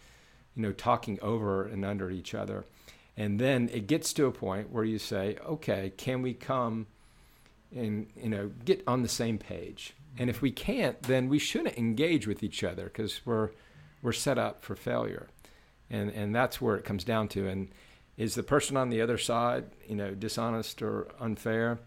you 0.56 0.62
know 0.62 0.72
talking 0.72 1.18
over 1.22 1.64
and 1.64 1.84
under 1.84 2.10
each 2.10 2.34
other. 2.34 2.64
And 3.16 3.38
then 3.38 3.70
it 3.72 3.86
gets 3.86 4.12
to 4.14 4.26
a 4.26 4.32
point 4.32 4.70
where 4.70 4.84
you 4.84 4.98
say 4.98 5.36
okay 5.46 5.92
can 5.96 6.22
we 6.22 6.34
come 6.34 6.86
and 7.74 8.06
you 8.20 8.28
know 8.28 8.50
get 8.64 8.82
on 8.86 9.02
the 9.02 9.08
same 9.08 9.38
page 9.38 9.94
and 10.18 10.30
if 10.30 10.40
we 10.40 10.50
can't 10.50 11.02
then 11.02 11.28
we 11.28 11.38
shouldn't 11.38 11.76
engage 11.76 12.26
with 12.26 12.42
each 12.42 12.62
other 12.64 12.84
because 12.84 13.20
we're 13.24 13.50
we're 14.02 14.12
set 14.12 14.38
up 14.38 14.62
for 14.62 14.74
failure 14.74 15.28
and 15.90 16.10
and 16.10 16.34
that's 16.34 16.60
where 16.60 16.76
it 16.76 16.84
comes 16.84 17.04
down 17.04 17.28
to 17.28 17.48
and 17.48 17.68
is 18.16 18.34
the 18.34 18.42
person 18.42 18.76
on 18.76 18.90
the 18.90 19.00
other 19.00 19.18
side 19.18 19.64
you 19.86 19.94
know 19.94 20.14
dishonest 20.14 20.82
or 20.82 21.08
unfair 21.20 21.78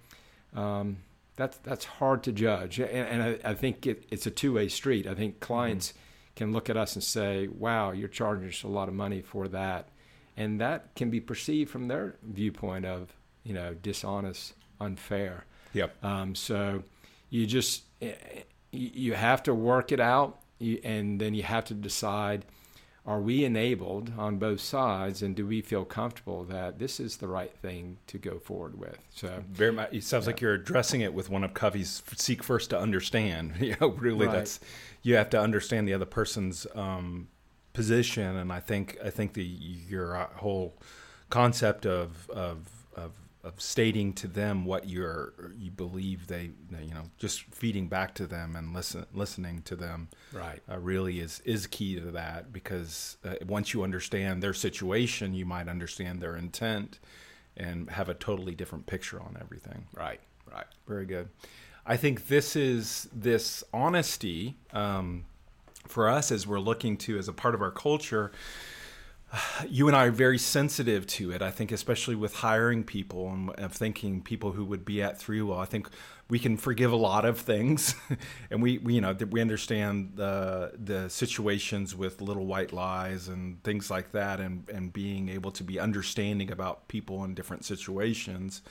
um, 0.55 0.97
that's 1.35 1.57
that's 1.59 1.85
hard 1.85 2.23
to 2.23 2.31
judge, 2.31 2.79
and, 2.79 2.89
and 2.89 3.23
I, 3.23 3.51
I 3.51 3.53
think 3.53 3.85
it, 3.85 4.05
it's 4.09 4.25
a 4.25 4.31
two 4.31 4.53
way 4.53 4.67
street. 4.67 5.07
I 5.07 5.13
think 5.13 5.39
clients 5.39 5.93
can 6.35 6.51
look 6.51 6.69
at 6.69 6.75
us 6.75 6.95
and 6.95 7.03
say, 7.03 7.47
"Wow, 7.47 7.91
you're 7.91 8.07
charging 8.07 8.49
us 8.49 8.63
a 8.63 8.67
lot 8.67 8.87
of 8.87 8.95
money 8.95 9.21
for 9.21 9.47
that," 9.49 9.89
and 10.35 10.59
that 10.59 10.95
can 10.95 11.09
be 11.09 11.21
perceived 11.21 11.69
from 11.69 11.87
their 11.87 12.15
viewpoint 12.23 12.85
of 12.85 13.13
you 13.43 13.53
know 13.53 13.75
dishonest, 13.75 14.55
unfair. 14.81 15.45
Yep. 15.73 16.03
Um, 16.03 16.33
so 16.33 16.83
you 17.29 17.45
just 17.45 17.83
you 18.01 18.09
you 18.71 19.13
have 19.13 19.43
to 19.43 19.53
work 19.53 19.91
it 19.91 19.99
out, 19.99 20.39
and 20.83 21.19
then 21.21 21.33
you 21.33 21.43
have 21.43 21.65
to 21.65 21.73
decide: 21.73 22.45
Are 23.05 23.19
we 23.21 23.43
enabled 23.45 24.11
on 24.17 24.37
both 24.37 24.59
sides, 24.61 25.21
and 25.21 25.35
do 25.35 25.45
we 25.47 25.61
feel 25.61 25.85
comfortable 25.85 26.43
that 26.45 26.77
this 26.79 26.99
is 26.99 27.17
the 27.17 27.27
right 27.27 27.53
thing 27.61 27.97
to 28.07 28.17
go 28.17 28.39
forward 28.39 28.77
with? 28.77 28.97
So 29.13 29.43
Very 29.51 29.71
much. 29.71 29.93
It 29.93 30.03
sounds 30.03 30.27
like 30.27 30.41
you're 30.41 30.53
addressing 30.53 31.01
it 31.01 31.13
with 31.13 31.29
one 31.29 31.43
of 31.43 31.53
Covey's 31.53 32.03
"seek 32.15 32.43
first 32.43 32.69
to 32.71 32.79
understand." 32.79 33.53
You 33.59 33.75
know, 33.81 33.89
really, 33.89 34.27
Right. 34.27 34.35
that's 34.35 34.59
you 35.01 35.15
have 35.15 35.29
to 35.31 35.39
understand 35.39 35.87
the 35.87 35.93
other 35.93 36.05
person's 36.05 36.67
um, 36.75 37.29
position, 37.73 38.35
and 38.35 38.51
I 38.51 38.59
think 38.59 38.97
I 39.03 39.09
think 39.09 39.33
the 39.33 39.43
your 39.43 40.15
uh, 40.17 40.27
whole 40.35 40.75
concept 41.29 41.85
of 41.85 42.29
of 42.29 42.67
of 42.95 43.11
of 43.47 43.61
stating 43.61 44.11
to 44.11 44.27
them 44.27 44.65
what 44.65 44.89
you're 44.89 45.33
you 45.57 45.71
believe 45.71 46.27
they 46.27 46.51
you 46.81 46.93
know 46.93 47.03
just 47.17 47.43
feeding 47.43 47.87
back 47.87 48.13
to 48.13 48.27
them 48.27 48.55
and 48.55 48.73
listen 48.73 49.05
listening 49.13 49.61
to 49.61 49.75
them 49.75 50.09
right. 50.33 50.61
uh, 50.69 50.77
really 50.77 51.19
is 51.19 51.41
is 51.45 51.65
key 51.67 51.99
to 51.99 52.11
that 52.11 52.51
because 52.51 53.17
uh, 53.23 53.35
once 53.47 53.73
you 53.73 53.83
understand 53.83 54.43
their 54.43 54.53
situation, 54.53 55.33
you 55.33 55.45
might 55.45 55.67
understand 55.67 56.21
their 56.21 56.35
intent 56.35 56.99
and 57.55 57.89
have 57.89 58.09
a 58.09 58.13
totally 58.13 58.53
different 58.53 58.85
picture 58.85 59.19
on 59.19 59.37
everything. 59.39 59.85
Right, 59.95 60.19
right. 60.51 60.67
Very 60.87 61.05
good. 61.05 61.29
I 61.85 61.97
think 61.97 62.27
this 62.27 62.55
is 62.55 63.07
this 63.13 63.63
honesty 63.73 64.57
um, 64.73 65.25
for 65.87 66.09
us 66.09 66.31
as 66.31 66.45
we're 66.45 66.59
looking 66.59 66.97
to 66.97 67.17
as 67.17 67.27
a 67.27 67.33
part 67.33 67.55
of 67.55 67.61
our 67.61 67.71
culture. 67.71 68.31
you 69.67 69.87
and 69.87 69.95
I 69.95 70.05
are 70.05 70.11
very 70.11 70.37
sensitive 70.37 71.05
to 71.07 71.31
it. 71.31 71.41
I 71.41 71.51
think, 71.51 71.71
especially 71.71 72.15
with 72.15 72.35
hiring 72.35 72.83
people 72.83 73.29
and 73.29 73.49
of 73.51 73.73
thinking 73.73 74.21
people 74.21 74.51
who 74.53 74.65
would 74.65 74.85
be 74.85 75.01
at 75.01 75.19
ThreeWill. 75.19 75.57
I 75.57 75.65
think 75.65 75.89
we 76.29 76.39
can 76.39 76.57
forgive 76.57 76.91
a 76.91 76.97
lot 76.97 77.25
of 77.25 77.39
things, 77.39 77.95
and 78.51 78.61
we, 78.61 78.77
we 78.79 78.95
you 78.95 79.01
know 79.01 79.15
we 79.29 79.41
understand 79.41 80.13
the 80.15 80.71
the 80.77 81.09
situations 81.09 81.95
with 81.95 82.21
little 82.21 82.45
white 82.45 82.73
lies 82.73 83.27
and 83.27 83.61
things 83.63 83.89
like 83.89 84.11
that, 84.11 84.39
and 84.39 84.69
and 84.69 84.93
being 84.93 85.29
able 85.29 85.51
to 85.51 85.63
be 85.63 85.79
understanding 85.79 86.51
about 86.51 86.87
people 86.87 87.23
in 87.23 87.33
different 87.33 87.65
situations. 87.65 88.61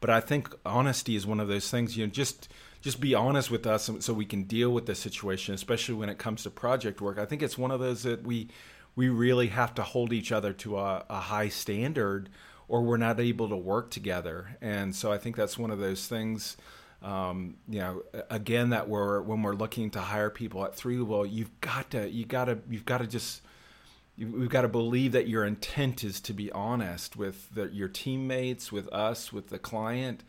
But 0.00 0.10
I 0.10 0.20
think 0.20 0.54
honesty 0.66 1.16
is 1.16 1.26
one 1.26 1.40
of 1.40 1.48
those 1.48 1.70
things. 1.70 1.96
You 1.96 2.06
know, 2.06 2.12
just 2.12 2.48
just 2.80 3.00
be 3.00 3.14
honest 3.14 3.50
with 3.50 3.66
us 3.66 3.90
so 4.00 4.12
we 4.12 4.26
can 4.26 4.44
deal 4.44 4.70
with 4.70 4.86
the 4.86 4.94
situation, 4.94 5.54
especially 5.54 5.94
when 5.94 6.10
it 6.10 6.18
comes 6.18 6.42
to 6.42 6.50
project 6.50 7.00
work. 7.00 7.18
I 7.18 7.24
think 7.24 7.42
it's 7.42 7.56
one 7.56 7.70
of 7.70 7.80
those 7.80 8.02
that 8.02 8.22
we 8.22 8.48
we 8.96 9.08
really 9.08 9.48
have 9.48 9.74
to 9.74 9.82
hold 9.82 10.12
each 10.12 10.32
other 10.32 10.52
to 10.52 10.78
a, 10.78 11.04
a 11.10 11.20
high 11.20 11.48
standard, 11.48 12.28
or 12.68 12.82
we're 12.82 12.96
not 12.96 13.20
able 13.20 13.48
to 13.48 13.56
work 13.56 13.90
together. 13.90 14.56
And 14.60 14.94
so 14.94 15.12
I 15.12 15.18
think 15.18 15.36
that's 15.36 15.58
one 15.58 15.70
of 15.70 15.78
those 15.78 16.06
things 16.06 16.56
um, 17.04 17.56
you 17.68 17.80
know, 17.80 18.02
again, 18.30 18.70
that 18.70 18.88
we're 18.88 19.20
when 19.20 19.42
we're 19.42 19.54
looking 19.54 19.90
to 19.90 20.00
hire 20.00 20.30
people 20.30 20.64
at 20.64 20.74
ThreeWill, 20.74 21.30
you've 21.30 21.60
got 21.60 21.90
to, 21.90 22.08
you 22.08 22.24
got 22.24 22.46
to, 22.46 22.58
you've 22.68 22.86
got 22.86 22.98
to 22.98 23.06
just, 23.06 23.42
you, 24.16 24.26
we've 24.28 24.48
got 24.48 24.62
to 24.62 24.68
believe 24.68 25.12
that 25.12 25.28
your 25.28 25.44
intent 25.44 26.02
is 26.02 26.18
to 26.22 26.32
be 26.32 26.50
honest 26.52 27.14
with 27.14 27.54
the, 27.54 27.66
your 27.66 27.88
teammates, 27.88 28.72
with 28.72 28.88
us, 28.88 29.34
with 29.34 29.50
the 29.50 29.58
client, 29.58 30.24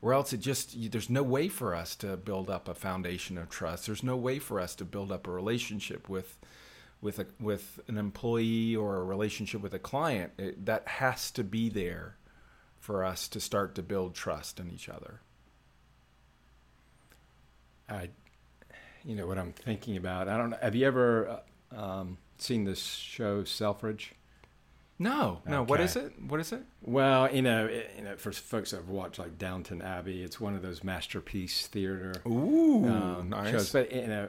or 0.00 0.14
else 0.14 0.32
it 0.32 0.38
just, 0.38 0.76
you, 0.76 0.88
there's 0.88 1.10
no 1.10 1.24
way 1.24 1.48
for 1.48 1.74
us 1.74 1.96
to 1.96 2.16
build 2.16 2.48
up 2.48 2.68
a 2.68 2.74
foundation 2.74 3.36
of 3.36 3.50
trust. 3.50 3.86
There's 3.86 4.04
no 4.04 4.16
way 4.16 4.38
for 4.38 4.60
us 4.60 4.76
to 4.76 4.84
build 4.84 5.10
up 5.10 5.26
a 5.26 5.32
relationship 5.32 6.08
with, 6.08 6.38
with 7.00 7.18
a, 7.18 7.26
with 7.38 7.80
an 7.88 7.96
employee 7.96 8.76
or 8.76 8.96
a 8.96 9.04
relationship 9.04 9.60
with 9.60 9.74
a 9.74 9.78
client. 9.78 10.32
It, 10.38 10.66
that 10.66 10.86
has 10.86 11.30
to 11.32 11.44
be 11.44 11.68
there 11.68 12.16
for 12.78 13.04
us 13.04 13.28
to 13.28 13.40
start 13.40 13.74
to 13.74 13.82
build 13.82 14.14
trust 14.14 14.58
in 14.58 14.70
each 14.70 14.88
other. 14.88 15.20
I, 17.88 18.10
you 19.04 19.16
know, 19.16 19.26
what 19.26 19.38
I'm 19.38 19.52
thinking 19.52 19.96
about. 19.96 20.28
I 20.28 20.36
don't 20.36 20.50
know. 20.50 20.58
Have 20.62 20.74
you 20.74 20.86
ever 20.86 21.40
uh, 21.74 21.80
um, 21.80 22.18
seen 22.38 22.64
this 22.64 22.82
show, 22.82 23.44
Selfridge? 23.44 24.14
No, 24.98 25.40
no. 25.46 25.62
Okay. 25.62 25.70
What 25.70 25.80
is 25.80 25.96
it? 25.96 26.12
What 26.28 26.40
is 26.40 26.52
it? 26.52 26.62
Well, 26.82 27.34
you 27.34 27.40
know, 27.40 27.64
it, 27.64 27.90
you 27.96 28.04
know, 28.04 28.16
for 28.16 28.32
folks 28.32 28.72
that 28.72 28.76
have 28.76 28.90
watched 28.90 29.18
like 29.18 29.38
Downton 29.38 29.80
Abbey, 29.80 30.22
it's 30.22 30.38
one 30.38 30.54
of 30.54 30.60
those 30.60 30.84
masterpiece 30.84 31.66
theater 31.66 32.12
Ooh, 32.26 32.86
um, 32.86 33.30
nice. 33.30 33.50
shows. 33.50 33.72
But 33.72 33.92
you 33.94 34.06
know, 34.06 34.28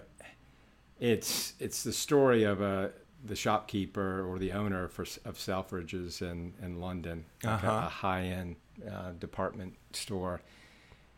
it's 1.02 1.54
it's 1.60 1.84
the 1.84 1.92
story 1.92 2.44
of 2.44 2.62
a 2.62 2.92
the 3.24 3.36
shopkeeper 3.36 4.26
or 4.26 4.40
the 4.40 4.54
owner 4.54 4.88
for, 4.88 5.04
of 5.26 5.38
Selfridges 5.38 6.22
in 6.22 6.54
in 6.62 6.80
London, 6.80 7.26
uh-huh. 7.44 7.68
a, 7.68 7.78
a 7.78 7.90
high 7.90 8.24
end 8.24 8.56
uh, 8.90 9.12
department 9.20 9.76
store, 9.92 10.42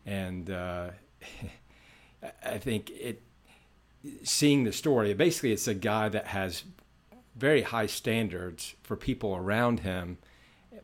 and. 0.04 0.50
Uh, 0.50 0.90
I 2.42 2.56
think 2.56 2.90
it 2.90 3.22
seeing 4.22 4.64
the 4.64 4.72
story. 4.72 5.14
Basically, 5.14 5.52
it's 5.52 5.68
a 5.68 5.74
guy 5.74 6.08
that 6.08 6.28
has 6.28 6.64
very 7.36 7.62
high 7.62 7.86
standards 7.86 8.74
for 8.82 8.96
people 8.96 9.34
around 9.34 9.80
him, 9.80 10.18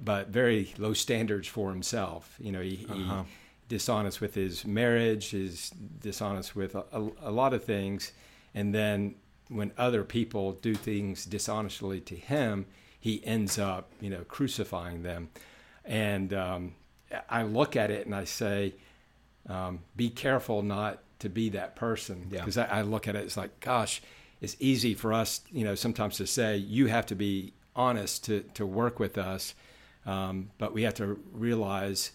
but 0.02 0.28
very 0.28 0.74
low 0.78 0.92
standards 0.92 1.46
for 1.46 1.70
himself. 1.70 2.36
You 2.40 2.52
know, 2.52 2.60
he, 2.60 2.86
uh-huh. 2.88 3.22
he 3.22 3.28
dishonest 3.68 4.20
with 4.20 4.34
his 4.34 4.64
marriage, 4.64 5.34
is 5.34 5.70
dishonest 6.00 6.56
with 6.56 6.74
a, 6.74 6.84
a, 6.92 7.10
a, 7.22 7.30
lot 7.30 7.54
of 7.54 7.64
things, 7.64 8.12
and 8.54 8.74
then 8.74 9.14
when 9.48 9.72
other 9.76 10.04
people 10.04 10.52
do 10.52 10.74
things 10.74 11.24
dishonestly 11.24 12.00
to 12.00 12.14
him, 12.14 12.66
he 12.98 13.24
ends 13.24 13.58
up, 13.58 13.90
you 14.00 14.10
know, 14.10 14.22
crucifying 14.28 15.02
them. 15.02 15.30
And 15.84 16.32
um, 16.32 16.74
I 17.28 17.42
look 17.42 17.74
at 17.74 17.90
it 17.90 18.06
and 18.06 18.14
I 18.14 18.24
say, 18.24 18.74
um, 19.48 19.80
be 19.96 20.10
careful 20.10 20.62
not 20.62 21.00
to 21.20 21.28
be 21.28 21.48
that 21.50 21.76
person 21.76 22.26
because 22.30 22.56
yeah. 22.56 22.68
I, 22.70 22.78
I, 22.78 22.82
look 22.82 23.06
at 23.06 23.14
it 23.14 23.24
it's 23.24 23.36
like 23.36 23.60
gosh 23.60 24.02
it's 24.40 24.56
easy 24.58 24.94
for 24.94 25.12
us 25.12 25.42
you 25.52 25.64
know 25.64 25.74
sometimes 25.74 26.16
to 26.16 26.26
say 26.26 26.56
you 26.56 26.86
have 26.86 27.06
to 27.06 27.14
be 27.14 27.52
honest 27.76 28.24
to 28.24 28.40
to 28.54 28.66
work 28.66 28.98
with 28.98 29.18
us 29.18 29.54
um, 30.06 30.50
but 30.58 30.72
we 30.72 30.82
have 30.82 30.94
to 30.94 31.20
realize 31.32 32.12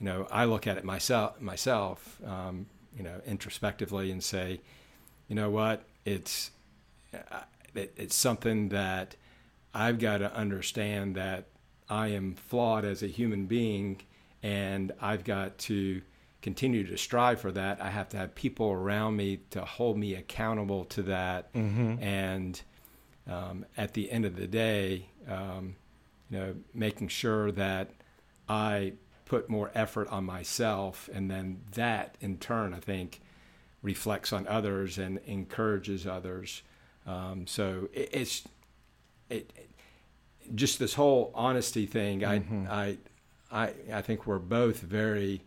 you 0.00 0.06
know 0.06 0.26
I 0.30 0.46
look 0.46 0.66
at 0.66 0.78
it 0.78 0.84
myself 0.84 1.40
myself 1.40 2.18
um, 2.26 2.66
you 2.96 3.02
know 3.02 3.20
introspectively 3.26 4.10
and 4.10 4.24
say 4.24 4.60
you 5.28 5.34
know 5.34 5.50
what 5.50 5.84
it's 6.04 6.50
uh, 7.14 7.40
it, 7.74 7.92
it's 7.96 8.16
something 8.16 8.70
that 8.70 9.16
I've 9.74 9.98
got 9.98 10.18
to 10.18 10.34
understand 10.34 11.16
that 11.16 11.46
I 11.88 12.08
am 12.08 12.34
flawed 12.34 12.84
as 12.84 13.02
a 13.02 13.06
human 13.06 13.46
being 13.46 14.00
and 14.42 14.92
I've 15.00 15.24
got 15.24 15.58
to 15.58 16.02
continue 16.46 16.86
to 16.86 16.96
strive 16.96 17.40
for 17.40 17.50
that, 17.50 17.82
I 17.82 17.90
have 17.90 18.08
to 18.10 18.16
have 18.16 18.32
people 18.36 18.70
around 18.70 19.16
me 19.16 19.40
to 19.50 19.64
hold 19.64 19.98
me 19.98 20.14
accountable 20.14 20.84
to 20.84 21.02
that. 21.02 21.52
Mm-hmm. 21.54 22.00
And 22.00 22.62
um, 23.28 23.66
at 23.76 23.94
the 23.94 24.08
end 24.12 24.24
of 24.24 24.36
the 24.36 24.46
day, 24.46 25.08
um, 25.28 25.74
you 26.30 26.38
know, 26.38 26.54
making 26.72 27.08
sure 27.08 27.50
that 27.50 27.90
I 28.48 28.92
put 29.24 29.50
more 29.50 29.72
effort 29.74 30.06
on 30.08 30.24
myself, 30.24 31.10
and 31.12 31.28
then 31.28 31.62
that 31.72 32.16
in 32.20 32.38
turn, 32.38 32.74
I 32.74 32.78
think, 32.78 33.20
reflects 33.82 34.32
on 34.32 34.46
others 34.46 34.98
and 34.98 35.18
encourages 35.26 36.06
others. 36.06 36.62
Um, 37.06 37.46
so 37.46 37.88
it, 37.92 38.10
it's 38.12 38.48
it, 39.28 39.52
it, 39.56 39.70
just 40.54 40.78
this 40.78 40.94
whole 40.94 41.32
honesty 41.34 41.86
thing. 41.86 42.20
Mm-hmm. 42.20 42.66
I 42.68 42.98
I 43.50 43.66
I 43.66 43.72
I 43.94 44.02
think 44.02 44.26
we're 44.26 44.38
both 44.38 44.80
very 44.80 45.42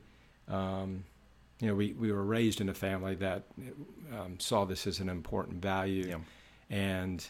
um, 0.48 1.04
you 1.60 1.68
know, 1.68 1.76
we, 1.76 1.94
we 1.94 2.12
were 2.12 2.24
raised 2.24 2.62
in 2.62 2.70
a 2.70 2.74
family 2.74 3.16
that 3.16 3.44
um, 4.18 4.40
saw 4.40 4.66
this 4.66 4.88
as 4.88 5.00
an 5.00 5.10
important 5.10 5.62
value, 5.62 6.08
yeah. 6.08 6.18
and 6.70 7.28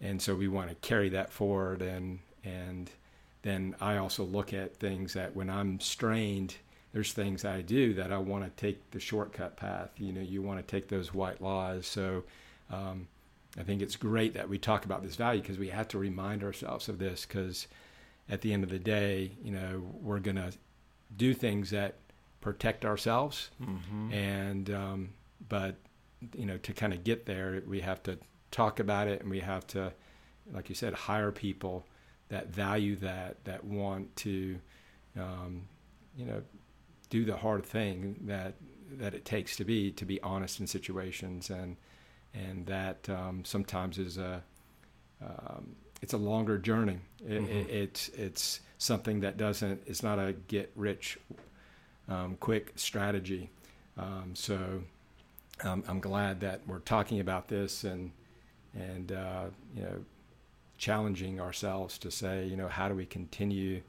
and 0.00 0.20
so 0.20 0.34
we 0.34 0.48
want 0.48 0.68
to 0.68 0.74
carry 0.76 1.08
that 1.10 1.30
forward. 1.30 1.80
And 1.82 2.18
and 2.44 2.90
then 3.42 3.76
I 3.80 3.96
also 3.98 4.24
look 4.24 4.52
at 4.52 4.76
things 4.76 5.12
that 5.12 5.36
when 5.36 5.48
I'm 5.48 5.78
strained, 5.78 6.56
there's 6.92 7.12
things 7.12 7.44
I 7.44 7.62
do 7.62 7.94
that 7.94 8.12
I 8.12 8.18
want 8.18 8.44
to 8.44 8.50
take 8.62 8.90
the 8.90 9.00
shortcut 9.00 9.56
path. 9.56 9.90
You 9.98 10.12
know, 10.12 10.20
you 10.20 10.42
want 10.42 10.58
to 10.58 10.70
take 10.70 10.88
those 10.88 11.14
white 11.14 11.40
laws. 11.40 11.86
So 11.86 12.24
um, 12.70 13.06
I 13.58 13.62
think 13.62 13.82
it's 13.82 13.96
great 13.96 14.34
that 14.34 14.48
we 14.48 14.58
talk 14.58 14.84
about 14.84 15.02
this 15.02 15.16
value 15.16 15.40
because 15.40 15.58
we 15.58 15.68
have 15.68 15.88
to 15.88 15.98
remind 15.98 16.42
ourselves 16.42 16.88
of 16.88 16.98
this 16.98 17.26
because 17.26 17.68
at 18.28 18.40
the 18.40 18.52
end 18.52 18.64
of 18.64 18.70
the 18.70 18.78
day, 18.78 19.32
you 19.42 19.52
know, 19.52 19.82
we're 20.00 20.18
gonna 20.18 20.52
do 21.16 21.34
things 21.34 21.70
that 21.70 21.96
protect 22.40 22.84
ourselves. 22.84 23.50
Mm-hmm. 23.62 24.12
And 24.12 24.70
um, 24.70 25.08
but 25.48 25.76
you 26.34 26.44
know 26.44 26.58
to 26.58 26.72
kind 26.72 26.92
of 26.92 27.04
get 27.04 27.26
there, 27.26 27.62
we 27.66 27.80
have 27.80 28.02
to 28.04 28.18
talk 28.50 28.80
about 28.80 29.08
it, 29.08 29.20
and 29.20 29.30
we 29.30 29.40
have 29.40 29.66
to, 29.68 29.92
like 30.52 30.68
you 30.68 30.74
said, 30.74 30.92
hire 30.92 31.30
people 31.30 31.86
that 32.28 32.48
value 32.48 32.96
that, 32.96 33.44
that 33.44 33.64
want 33.64 34.14
to, 34.16 34.58
um, 35.18 35.62
you 36.16 36.24
know, 36.24 36.40
do 37.10 37.24
the 37.24 37.36
hard 37.36 37.64
thing 37.66 38.16
that 38.22 38.54
that 38.92 39.14
it 39.14 39.24
takes 39.24 39.56
to 39.56 39.64
be 39.64 39.90
to 39.92 40.04
be 40.04 40.20
honest 40.22 40.60
in 40.60 40.66
situations, 40.66 41.50
and 41.50 41.76
and 42.34 42.66
that 42.66 43.08
um, 43.08 43.44
sometimes 43.44 43.98
is 43.98 44.18
a 44.18 44.42
um, 45.22 45.76
it's 46.02 46.12
a 46.12 46.18
longer 46.18 46.58
journey. 46.58 46.98
It, 47.26 47.42
mm-hmm. 47.42 47.52
it, 47.52 47.70
it's 47.70 48.08
it's 48.10 48.60
something 48.78 49.20
that 49.20 49.36
doesn't. 49.36 49.82
It's 49.86 50.02
not 50.02 50.18
a 50.18 50.32
get 50.32 50.72
rich 50.74 51.18
um, 52.08 52.36
quick 52.40 52.72
strategy. 52.76 53.50
Um, 53.98 54.32
so 54.34 54.82
um, 55.62 55.84
I'm 55.86 56.00
glad 56.00 56.40
that 56.40 56.60
we're 56.66 56.78
talking 56.80 57.20
about 57.20 57.48
this 57.48 57.84
and 57.84 58.12
and 58.74 59.12
uh, 59.12 59.44
you 59.74 59.82
know 59.82 60.04
challenging 60.78 61.40
ourselves 61.40 61.98
to 61.98 62.10
say 62.10 62.46
you 62.46 62.56
know 62.56 62.68
how 62.68 62.88
do 62.88 62.94
we 62.94 63.04
continue 63.04 63.82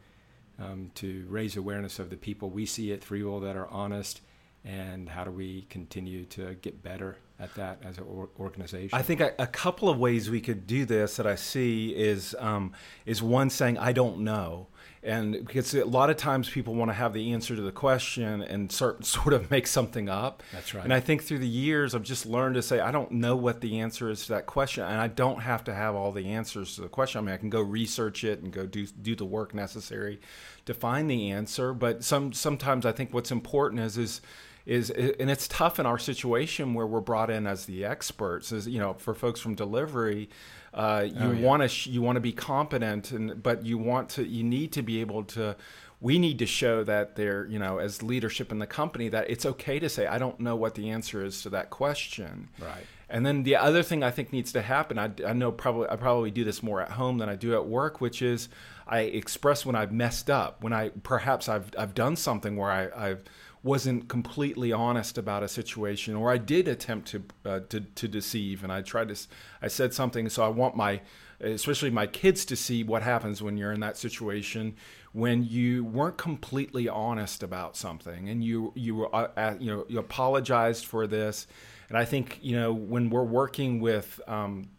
um, 0.62 0.92
to 0.96 1.26
raise 1.30 1.58
awareness 1.58 2.00
of 2.00 2.10
the 2.10 2.18
people 2.18 2.50
we 2.50 2.66
see 2.66 2.94
at 2.94 3.02
Three 3.02 3.22
ThreeWill 3.22 3.42
that 3.44 3.56
are 3.56 3.68
honest 3.68 4.22
and 4.64 5.10
how 5.10 5.24
do 5.24 5.32
we 5.32 5.64
continue 5.70 6.26
to 6.26 6.56
get 6.56 6.84
better 6.84 7.18
at 7.42 7.54
that 7.56 7.80
as 7.84 7.98
an 7.98 8.06
organization? 8.40 8.98
I 8.98 9.02
think 9.02 9.20
a, 9.20 9.34
a, 9.40 9.48
couple 9.48 9.90
of 9.90 9.98
ways 9.98 10.30
we 10.30 10.40
could 10.40 10.68
do 10.68 10.86
this 10.86 11.16
that 11.18 11.26
I 11.26 11.36
see 11.36 11.90
is 11.90 12.36
um, 12.40 12.74
is 13.06 13.22
one 13.22 13.50
saying 13.50 13.80
I 13.80 13.92
don't 13.92 14.20
know, 14.20 14.68
and 15.02 15.34
because 15.46 15.74
a 15.74 15.84
lot 15.84 16.12
of 16.12 16.18
times 16.18 16.50
people 16.50 16.76
want 16.76 16.90
to 16.90 16.94
have 16.94 17.14
the 17.14 17.34
answer 17.34 17.56
to 17.56 17.62
the 17.62 17.72
question 17.72 18.44
and 18.44 18.72
sort 18.72 19.04
sort 19.18 19.34
of 19.34 19.50
make 19.50 19.66
something 19.66 20.08
up. 20.08 20.44
That's 20.54 20.74
right. 20.76 20.84
And 20.84 20.94
I 20.94 21.00
think 21.00 21.24
through 21.24 21.40
the 21.40 21.48
years 21.48 21.96
I've 21.96 22.04
just 22.04 22.28
learned 22.28 22.56
to 22.56 22.62
say 22.62 22.80
I 22.80 22.92
don't 22.92 23.12
know 23.12 23.36
what 23.36 23.62
the 23.62 23.80
answer 23.80 24.10
is 24.10 24.28
to 24.28 24.34
that 24.34 24.46
question, 24.46 24.84
and 24.84 25.02
I 25.02 25.08
don't 25.08 25.42
have 25.42 25.64
to 25.64 25.74
have 25.74 25.96
all 25.96 26.12
the 26.12 26.28
answers 26.28 26.76
to 26.76 26.82
the 26.82 26.90
question. 26.90 27.20
I 27.20 27.22
mean, 27.24 27.34
I 27.34 27.38
can 27.38 27.50
go 27.50 27.62
research 27.62 28.24
it 28.24 28.44
and 28.44 28.54
go 28.54 28.68
do 28.68 28.86
do 28.86 29.16
the 29.16 29.26
work 29.26 29.56
necessary 29.56 30.22
to 30.66 30.74
find 30.74 31.10
the 31.10 31.32
answer. 31.32 31.74
But 31.74 32.04
some 32.04 32.34
sometimes 32.34 32.86
I 32.86 32.92
think 32.92 33.14
what's 33.14 33.32
important 33.32 33.82
is 33.82 33.98
is 33.98 34.22
is 34.66 34.90
and 34.92 35.30
it's 35.32 35.48
tough 35.48 35.80
in 35.80 35.86
our 35.86 35.98
situation 35.98 36.74
where 36.74 36.86
we're 36.86 37.00
brought 37.02 37.30
in 37.30 37.48
as 37.48 37.66
the 37.66 37.84
experts 37.86 38.52
as 38.52 38.68
you 38.68 38.80
know 38.80 38.94
for 38.94 39.14
folks 39.14 39.40
from 39.40 39.56
delivery 39.56 40.30
uh, 40.74 41.04
you 41.08 41.14
Oh, 41.20 41.32
yeah. 41.32 41.42
want 41.46 41.62
to 41.64 41.68
sh- 41.68 41.88
you 41.88 42.02
want 42.02 42.16
to 42.16 42.22
be 42.22 42.32
competent 42.32 43.12
and 43.12 43.42
but 43.42 43.66
you 43.66 43.78
want 43.78 44.10
to 44.10 44.24
you 44.26 44.44
need 44.44 44.72
to 44.74 44.82
be 44.82 45.02
able 45.02 45.24
to 45.26 45.56
we 46.00 46.18
need 46.18 46.40
to 46.40 46.46
show 46.46 46.84
that 46.84 47.16
they're 47.16 47.46
you 47.48 47.60
know 47.60 47.80
as 47.80 48.02
leadership 48.04 48.52
in 48.52 48.60
the 48.60 48.68
company 48.68 49.10
that 49.10 49.30
it's 49.30 49.46
okay 49.46 49.80
to 49.80 49.90
say 49.90 50.06
i 50.08 50.18
don't 50.18 50.40
know 50.40 50.56
what 50.56 50.76
the 50.76 50.90
answer 50.92 51.24
is 51.26 51.42
to 51.42 51.50
that 51.50 51.70
question 51.72 52.50
Right. 52.60 52.86
and 53.10 53.26
then 53.26 53.44
the 53.44 53.56
other 53.58 53.84
thing 53.84 54.04
I 54.04 54.12
think 54.12 54.32
needs 54.32 54.52
to 54.54 54.62
happen, 54.62 54.98
I, 54.98 55.12
I 55.28 55.34
know 55.34 55.52
probably 55.52 55.90
I 55.90 55.96
probably 55.98 56.32
do 56.32 56.44
this 56.46 56.64
more 56.64 56.82
at 56.82 56.92
home 56.92 57.18
than 57.18 57.28
I 57.30 57.36
do 57.36 57.54
at 57.56 57.66
work, 57.66 58.00
which 58.00 58.22
is 58.22 58.48
I 58.88 59.00
express 59.02 59.66
when 59.66 59.76
I've 59.76 59.92
messed 59.92 60.30
up, 60.30 60.64
when 60.64 60.72
I 60.74 60.90
perhaps 61.04 61.50
I've 61.50 61.72
I've 61.78 61.94
done 61.94 62.16
something 62.16 62.56
where 62.56 62.72
I 62.72 62.84
I 63.10 63.16
wasn't 63.64 64.10
completely 64.10 64.72
honest 64.72 65.18
about 65.18 65.44
a 65.44 65.48
situation, 65.48 66.16
or 66.16 66.32
I 66.32 66.38
did 66.38 66.68
attempt 66.68 67.10
to 67.10 67.24
uh, 67.46 67.60
to 67.70 67.82
to 67.82 68.08
deceive, 68.08 68.64
and 68.64 68.72
I 68.72 68.82
tried 68.82 69.10
to 69.10 69.28
I 69.62 69.68
said 69.68 69.94
something, 69.94 70.30
so 70.30 70.44
I 70.44 70.50
want 70.50 70.76
my 70.76 71.02
especially 71.40 71.90
my 71.90 72.06
kids 72.06 72.46
to 72.46 72.56
see 72.56 72.84
what 72.84 73.02
happens 73.02 73.42
when 73.42 73.58
you're 73.58 73.72
in 73.72 73.80
that 73.80 73.98
situation 73.98 74.76
when 75.12 75.44
you 75.44 75.84
weren't 75.84 76.16
completely 76.16 76.88
honest 76.88 77.42
about 77.42 77.76
something 77.76 78.30
and 78.30 78.44
you 78.44 78.72
you 78.76 78.96
were 78.96 79.16
uh, 79.16 79.56
you 79.60 79.66
know 79.66 79.84
you 79.90 79.98
apologized 79.98 80.86
for 80.86 81.08
this 81.08 81.48
and 81.92 81.98
I 81.98 82.06
think 82.06 82.40
you 82.42 82.56
know 82.56 82.72
when 82.72 83.10
we're 83.10 83.24
working 83.24 83.82
with 83.82 84.22
um, 84.26 84.70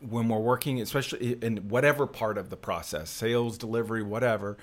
when 0.00 0.26
we're 0.28 0.38
working, 0.38 0.80
especially 0.80 1.36
in 1.42 1.68
whatever 1.68 2.06
part 2.06 2.38
of 2.38 2.48
the 2.48 2.56
process, 2.56 3.10
sales, 3.10 3.58
delivery, 3.58 4.02
whatever, 4.02 4.56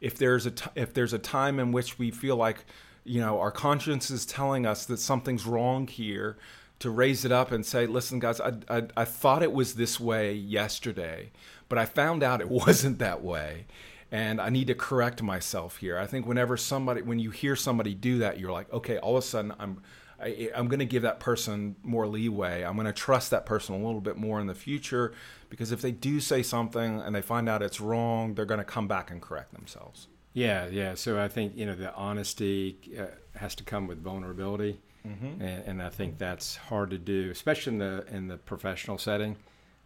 if 0.00 0.16
there's 0.16 0.46
a 0.46 0.52
t- 0.52 0.70
if 0.76 0.94
there's 0.94 1.12
a 1.12 1.18
time 1.18 1.58
in 1.58 1.72
which 1.72 1.98
we 1.98 2.12
feel 2.12 2.36
like 2.36 2.64
you 3.04 3.20
know 3.20 3.38
our 3.40 3.50
conscience 3.50 4.10
is 4.10 4.26
telling 4.26 4.66
us 4.66 4.84
that 4.86 4.98
something's 4.98 5.46
wrong 5.46 5.86
here, 5.86 6.36
to 6.80 6.90
raise 6.90 7.24
it 7.24 7.32
up 7.32 7.52
and 7.52 7.64
say, 7.64 7.86
listen, 7.86 8.18
guys, 8.18 8.40
I 8.40 8.52
I, 8.68 8.82
I 8.96 9.04
thought 9.04 9.42
it 9.42 9.52
was 9.52 9.74
this 9.74 10.00
way 10.00 10.34
yesterday, 10.34 11.30
but 11.68 11.78
I 11.78 11.84
found 11.84 12.22
out 12.22 12.40
it 12.40 12.48
wasn't 12.66 12.98
that 12.98 13.22
way. 13.22 13.66
And 14.12 14.40
I 14.40 14.48
need 14.48 14.68
to 14.68 14.76
correct 14.76 15.22
myself 15.22 15.78
here. 15.78 15.98
I 15.98 16.06
think 16.06 16.24
whenever 16.24 16.56
somebody, 16.56 17.02
when 17.02 17.18
you 17.18 17.30
hear 17.30 17.56
somebody 17.56 17.94
do 17.94 18.18
that, 18.18 18.38
you're 18.38 18.52
like, 18.52 18.72
okay, 18.72 18.98
all 18.98 19.16
of 19.16 19.24
a 19.24 19.26
sudden 19.26 19.52
I'm, 19.58 19.82
I, 20.20 20.50
I'm 20.54 20.68
going 20.68 20.78
to 20.78 20.86
give 20.86 21.02
that 21.02 21.18
person 21.18 21.74
more 21.82 22.06
leeway. 22.06 22.62
I'm 22.62 22.74
going 22.74 22.86
to 22.86 22.92
trust 22.92 23.32
that 23.32 23.44
person 23.44 23.74
a 23.74 23.78
little 23.84 24.00
bit 24.00 24.16
more 24.16 24.40
in 24.40 24.46
the 24.46 24.54
future 24.54 25.14
because 25.48 25.72
if 25.72 25.80
they 25.80 25.90
do 25.90 26.20
say 26.20 26.44
something 26.44 27.00
and 27.00 27.14
they 27.14 27.22
find 27.22 27.48
out 27.48 27.60
it's 27.60 27.80
wrong, 27.80 28.34
they're 28.34 28.44
going 28.44 28.58
to 28.58 28.64
come 28.64 28.86
back 28.86 29.10
and 29.10 29.20
correct 29.20 29.52
themselves. 29.52 30.06
Yeah, 30.34 30.66
yeah. 30.66 30.94
So 30.94 31.18
I 31.22 31.28
think 31.28 31.56
you 31.56 31.64
know 31.64 31.74
the 31.74 31.94
honesty 31.94 32.76
uh, 32.98 33.06
has 33.38 33.54
to 33.56 33.64
come 33.64 33.86
with 33.86 34.02
vulnerability, 34.02 34.80
Mm-hmm. 35.06 35.42
and, 35.42 35.64
and 35.66 35.82
I 35.82 35.90
think 35.90 36.16
that's 36.16 36.56
hard 36.56 36.88
to 36.90 36.96
do, 36.98 37.30
especially 37.30 37.74
in 37.74 37.78
the 37.78 38.04
in 38.10 38.26
the 38.28 38.36
professional 38.38 38.98
setting. 38.98 39.36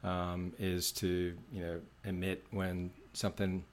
Um, 0.05 0.53
is 0.61 0.93
to 0.93 1.35
you 1.53 1.61
know 1.61 1.81
admit 2.05 2.45
when 2.53 2.91
something 3.15 3.65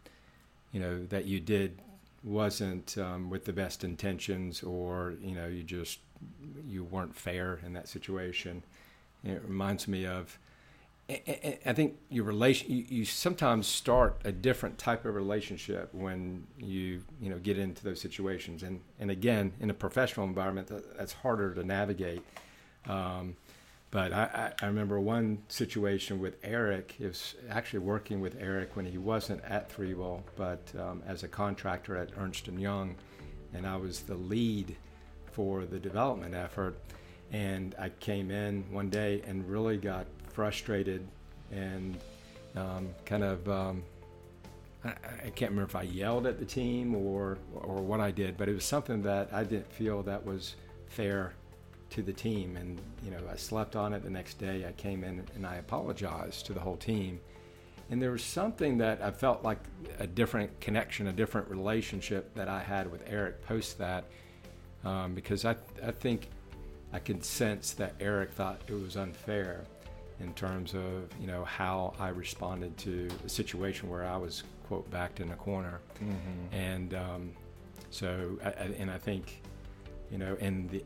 you 0.71 0.79
know 0.79 1.05
that 1.05 1.25
you 1.25 1.39
did 1.39 1.77
wasn't 2.23 2.97
um, 2.97 3.29
with 3.29 3.45
the 3.45 3.53
best 3.53 3.83
intentions, 3.83 4.63
or 4.63 5.13
you 5.21 5.35
know 5.35 5.45
you 5.47 5.61
just 5.63 5.99
you 6.67 6.83
weren't 6.83 7.15
fair 7.15 7.59
in 7.65 7.73
that 7.73 7.87
situation. 7.87 8.63
It 9.23 9.41
reminds 9.47 9.87
me 9.87 10.05
of 10.07 10.37
I- 11.07 11.73
think 11.73 11.97
your 12.09 12.23
relation. 12.23 12.85
You, 12.89 13.05
sometimes 13.05 13.67
start 13.67 14.21
a 14.23 14.31
different 14.31 14.77
type 14.79 15.05
of 15.05 15.13
relationship 15.13 15.93
when 15.93 16.47
you 16.57 17.03
you 17.21 17.29
know 17.29 17.37
get 17.37 17.59
into 17.59 17.83
those 17.83 18.01
situations, 18.01 18.63
and 18.63 18.81
and 18.99 19.11
again 19.11 19.53
in 19.59 19.69
a 19.69 19.73
professional 19.73 20.25
environment, 20.25 20.67
that, 20.67 20.97
that's 20.97 21.13
harder 21.13 21.53
to 21.53 21.63
navigate. 21.63 22.23
Um, 22.87 23.35
but 23.91 24.11
I, 24.11 24.51
I 24.61 24.65
remember 24.65 24.99
one 24.99 25.43
situation 25.47 26.19
with 26.19 26.37
Eric. 26.43 26.95
It 26.99 27.07
was 27.07 27.35
actually 27.49 27.79
working 27.79 28.19
with 28.19 28.35
Eric 28.39 28.75
when 28.75 28.85
he 28.85 28.97
wasn't 28.97 29.41
at 29.45 29.69
ThreeWill, 29.69 30.23
but 30.35 30.59
um, 30.77 31.01
as 31.07 31.23
a 31.23 31.27
contractor 31.27 31.95
at 31.95 32.09
Ernst 32.17 32.47
and 32.47 32.59
Young, 32.59 32.95
and 33.53 33.65
I 33.65 33.77
was 33.77 34.01
the 34.01 34.15
lead 34.15 34.75
for 35.31 35.65
the 35.65 35.79
development 35.79 36.33
effort. 36.33 36.77
And 37.31 37.75
I 37.79 37.89
came 37.89 38.31
in 38.31 38.65
one 38.71 38.89
day 38.89 39.21
and 39.25 39.47
really 39.49 39.77
got 39.77 40.07
frustrated 40.35 41.07
and 41.51 41.97
um, 42.57 42.89
kind 43.05 43.23
of 43.23 43.47
um, 43.49 43.83
I, 44.83 44.89
I 44.89 45.29
can't 45.29 45.51
remember 45.51 45.63
if 45.63 45.75
I 45.75 45.83
yelled 45.83 46.27
at 46.27 46.39
the 46.39 46.45
team 46.45 46.93
or 46.93 47.37
or 47.53 47.81
what 47.81 48.01
I 48.01 48.11
did, 48.11 48.37
but 48.37 48.49
it 48.49 48.53
was 48.53 48.65
something 48.65 49.01
that 49.03 49.33
I 49.33 49.43
didn't 49.43 49.71
feel 49.71 50.03
that 50.03 50.25
was 50.25 50.55
fair 50.89 51.33
to 51.91 52.01
the 52.01 52.13
team. 52.13 52.57
And 52.57 52.79
you 53.03 53.11
know, 53.11 53.19
I 53.31 53.37
slept 53.37 53.75
on 53.75 53.93
it 53.93 54.03
the 54.03 54.09
next 54.09 54.35
day. 54.35 54.65
I 54.67 54.73
came 54.73 55.03
in 55.03 55.23
and 55.35 55.47
I 55.47 55.55
apologized 55.55 56.45
to 56.47 56.53
the 56.53 56.59
whole 56.59 56.77
team. 56.77 57.19
And 57.89 58.01
there 58.01 58.11
was 58.11 58.23
something 58.23 58.79
that 58.79 59.01
I 59.01 59.11
felt 59.11 59.43
like 59.43 59.59
a 59.99 60.07
different 60.07 60.59
connection, 60.59 61.07
a 61.07 61.13
different 61.13 61.49
relationship 61.49 62.33
that 62.33 62.49
I 62.49 62.59
had 62.59 62.91
with 62.91 63.03
Eric 63.07 63.45
post 63.45 63.77
that, 63.77 64.05
um, 64.83 65.13
because 65.13 65.45
I 65.45 65.55
I 65.85 65.91
think 65.91 66.27
I 66.91 66.99
could 66.99 67.23
sense 67.23 67.71
that 67.73 67.93
Eric 67.99 68.31
thought 68.31 68.61
it 68.67 68.73
was 68.73 68.97
unfair 68.97 69.65
in 70.19 70.33
terms 70.33 70.73
of 70.73 71.09
you 71.19 71.27
know 71.27 71.43
how 71.45 71.93
I 71.99 72.09
responded 72.09 72.77
to 72.79 73.09
a 73.25 73.29
situation 73.29 73.89
where 73.89 74.05
I 74.05 74.17
was 74.17 74.43
quote 74.67 74.89
backed 74.89 75.19
in 75.19 75.31
a 75.31 75.35
corner, 75.35 75.79
Mm-hmm. 76.03 76.55
and 76.55 76.93
um, 76.93 77.31
so 77.89 78.37
I, 78.43 78.49
and 78.49 78.89
I 78.91 78.97
think 78.97 79.41
you 80.11 80.17
know 80.17 80.35
in 80.39 80.67
the 80.67 80.83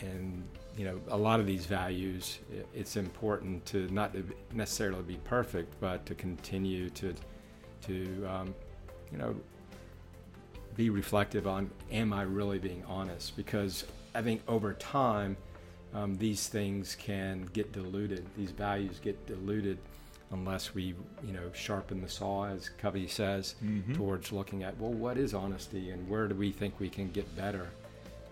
and 0.00 0.44
you 0.76 0.84
know 0.84 1.00
a 1.08 1.16
lot 1.16 1.40
of 1.40 1.46
these 1.46 1.64
values 1.66 2.38
it's 2.74 2.96
important 2.96 3.64
to 3.66 3.88
not 3.88 4.12
to 4.12 4.22
necessarily 4.52 5.02
be 5.02 5.16
perfect 5.24 5.74
but 5.80 6.04
to 6.06 6.14
continue 6.14 6.90
to 6.90 7.14
to 7.86 8.26
um, 8.28 8.54
you 9.10 9.16
know 9.18 9.34
be 10.76 10.90
reflective 10.90 11.46
on 11.46 11.70
am 11.90 12.12
I 12.12 12.22
really 12.22 12.58
being 12.58 12.84
honest 12.86 13.36
because 13.36 13.84
I 14.14 14.20
think 14.22 14.42
over 14.48 14.74
time 14.74 15.36
um, 15.96 16.16
these 16.18 16.46
things 16.48 16.94
can 16.96 17.48
get 17.52 17.72
diluted 17.72 18.24
these 18.36 18.50
values 18.52 19.00
get 19.02 19.16
diluted 19.26 19.78
unless 20.32 20.74
we 20.74 20.94
you 21.24 21.32
know 21.32 21.50
sharpen 21.54 22.00
the 22.00 22.08
saw 22.08 22.46
as 22.46 22.68
Covey 22.68 23.06
says 23.08 23.54
Mm-hmm. 23.64 23.94
towards 23.94 24.32
looking 24.32 24.62
at 24.64 24.76
well 24.78 24.92
what 24.92 25.16
is 25.16 25.34
honesty 25.34 25.90
and 25.90 26.08
where 26.08 26.26
do 26.28 26.34
we 26.34 26.50
think 26.52 26.78
we 26.80 26.88
can 26.88 27.10
get 27.10 27.26
better 27.36 27.66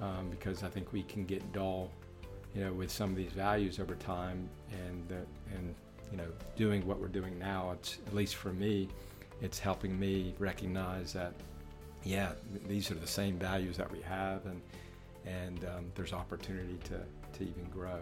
um, 0.00 0.29
because 0.31 0.62
I 0.62 0.68
think 0.68 0.92
we 0.92 1.03
can 1.05 1.24
get 1.24 1.40
dull 1.53 1.90
you 2.55 2.64
know 2.64 2.72
with 2.72 2.90
some 2.90 3.11
of 3.11 3.16
these 3.16 3.33
values 3.33 3.79
over 3.81 3.94
time 3.94 4.48
and 4.87 5.12
uh, 5.12 5.57
and 5.57 5.74
you 6.11 6.18
know 6.18 6.29
doing 6.57 6.85
what 6.87 6.98
we're 7.00 7.09
doing 7.20 7.38
now 7.38 7.70
it's 7.72 7.98
at 8.07 8.14
least 8.14 8.35
for 8.37 8.53
me 8.53 8.88
it's 9.40 9.59
helping 9.59 9.98
me 9.98 10.35
recognize 10.38 11.12
that 11.12 11.33
yeah 12.05 12.33
th- 12.53 12.66
these 12.68 12.90
are 12.90 12.94
the 12.96 13.07
same 13.07 13.38
values 13.38 13.77
that 13.77 13.90
we 13.90 14.00
have 14.00 14.44
and 14.46 14.61
and 15.27 15.64
um, 15.64 15.85
there's 15.94 16.12
opportunity 16.12 16.79
to 16.85 17.00
to 17.34 17.42
even 17.42 17.64
grow 17.70 18.00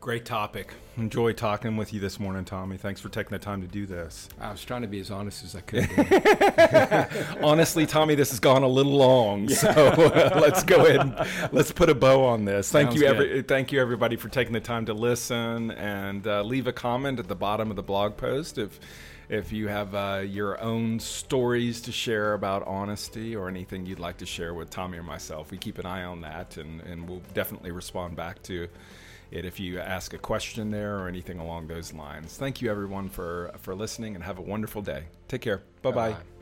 Great 0.00 0.24
topic. 0.24 0.74
Enjoy 0.96 1.32
talking 1.32 1.76
with 1.76 1.92
you 1.92 1.98
this 1.98 2.20
morning, 2.20 2.44
Tommy. 2.44 2.76
Thanks 2.76 3.00
for 3.00 3.08
taking 3.08 3.30
the 3.30 3.38
time 3.38 3.60
to 3.62 3.66
do 3.66 3.84
this. 3.84 4.28
I 4.40 4.52
was 4.52 4.64
trying 4.64 4.82
to 4.82 4.88
be 4.88 5.00
as 5.00 5.10
honest 5.10 5.44
as 5.44 5.56
I 5.56 5.60
could 5.60 7.38
Honestly, 7.42 7.84
Tommy, 7.84 8.14
this 8.14 8.30
has 8.30 8.38
gone 8.38 8.62
a 8.62 8.68
little 8.68 8.96
long, 8.96 9.48
so 9.48 9.68
uh, 9.68 10.38
let's 10.40 10.62
go 10.62 10.86
ahead 10.86 11.00
and 11.00 11.52
let's 11.52 11.72
put 11.72 11.90
a 11.90 11.96
bow 11.96 12.24
on 12.24 12.44
this. 12.44 12.70
Thank 12.70 12.90
Sounds 12.90 13.00
you, 13.00 13.08
every, 13.08 13.42
thank 13.42 13.72
you, 13.72 13.80
everybody, 13.80 14.14
for 14.14 14.28
taking 14.28 14.52
the 14.52 14.60
time 14.60 14.86
to 14.86 14.94
listen 14.94 15.72
and 15.72 16.24
uh, 16.28 16.42
leave 16.42 16.68
a 16.68 16.72
comment 16.72 17.18
at 17.18 17.26
the 17.26 17.36
bottom 17.36 17.68
of 17.68 17.74
the 17.74 17.82
blog 17.82 18.16
post 18.16 18.56
if 18.56 18.78
if 19.28 19.52
you 19.52 19.68
have 19.68 19.94
uh, 19.94 20.22
your 20.26 20.60
own 20.60 20.98
stories 20.98 21.80
to 21.82 21.92
share 21.92 22.34
about 22.34 22.66
honesty 22.66 23.36
or 23.36 23.48
anything 23.48 23.84
you'd 23.86 23.98
like 23.98 24.16
to 24.18 24.26
share 24.26 24.54
with 24.54 24.70
Tommy 24.70 24.98
or 24.98 25.02
myself. 25.02 25.50
We 25.50 25.58
keep 25.58 25.78
an 25.78 25.86
eye 25.86 26.04
on 26.04 26.22
that, 26.22 26.56
and, 26.56 26.80
and 26.82 27.08
we'll 27.08 27.22
definitely 27.34 27.70
respond 27.70 28.16
back 28.16 28.42
to 28.44 28.68
it 29.30 29.44
if 29.44 29.60
you 29.60 29.78
ask 29.78 30.14
a 30.14 30.18
question 30.18 30.70
there 30.70 30.98
or 30.98 31.08
anything 31.08 31.38
along 31.38 31.66
those 31.66 31.92
lines. 31.92 32.36
Thank 32.36 32.62
you, 32.62 32.70
everyone, 32.70 33.08
for 33.08 33.52
for 33.58 33.74
listening, 33.74 34.14
and 34.14 34.24
have 34.24 34.38
a 34.38 34.42
wonderful 34.42 34.82
day. 34.82 35.04
Take 35.28 35.42
care. 35.42 35.62
Bye 35.82 35.90
bye. 35.90 36.10
Bye-bye. 36.10 36.37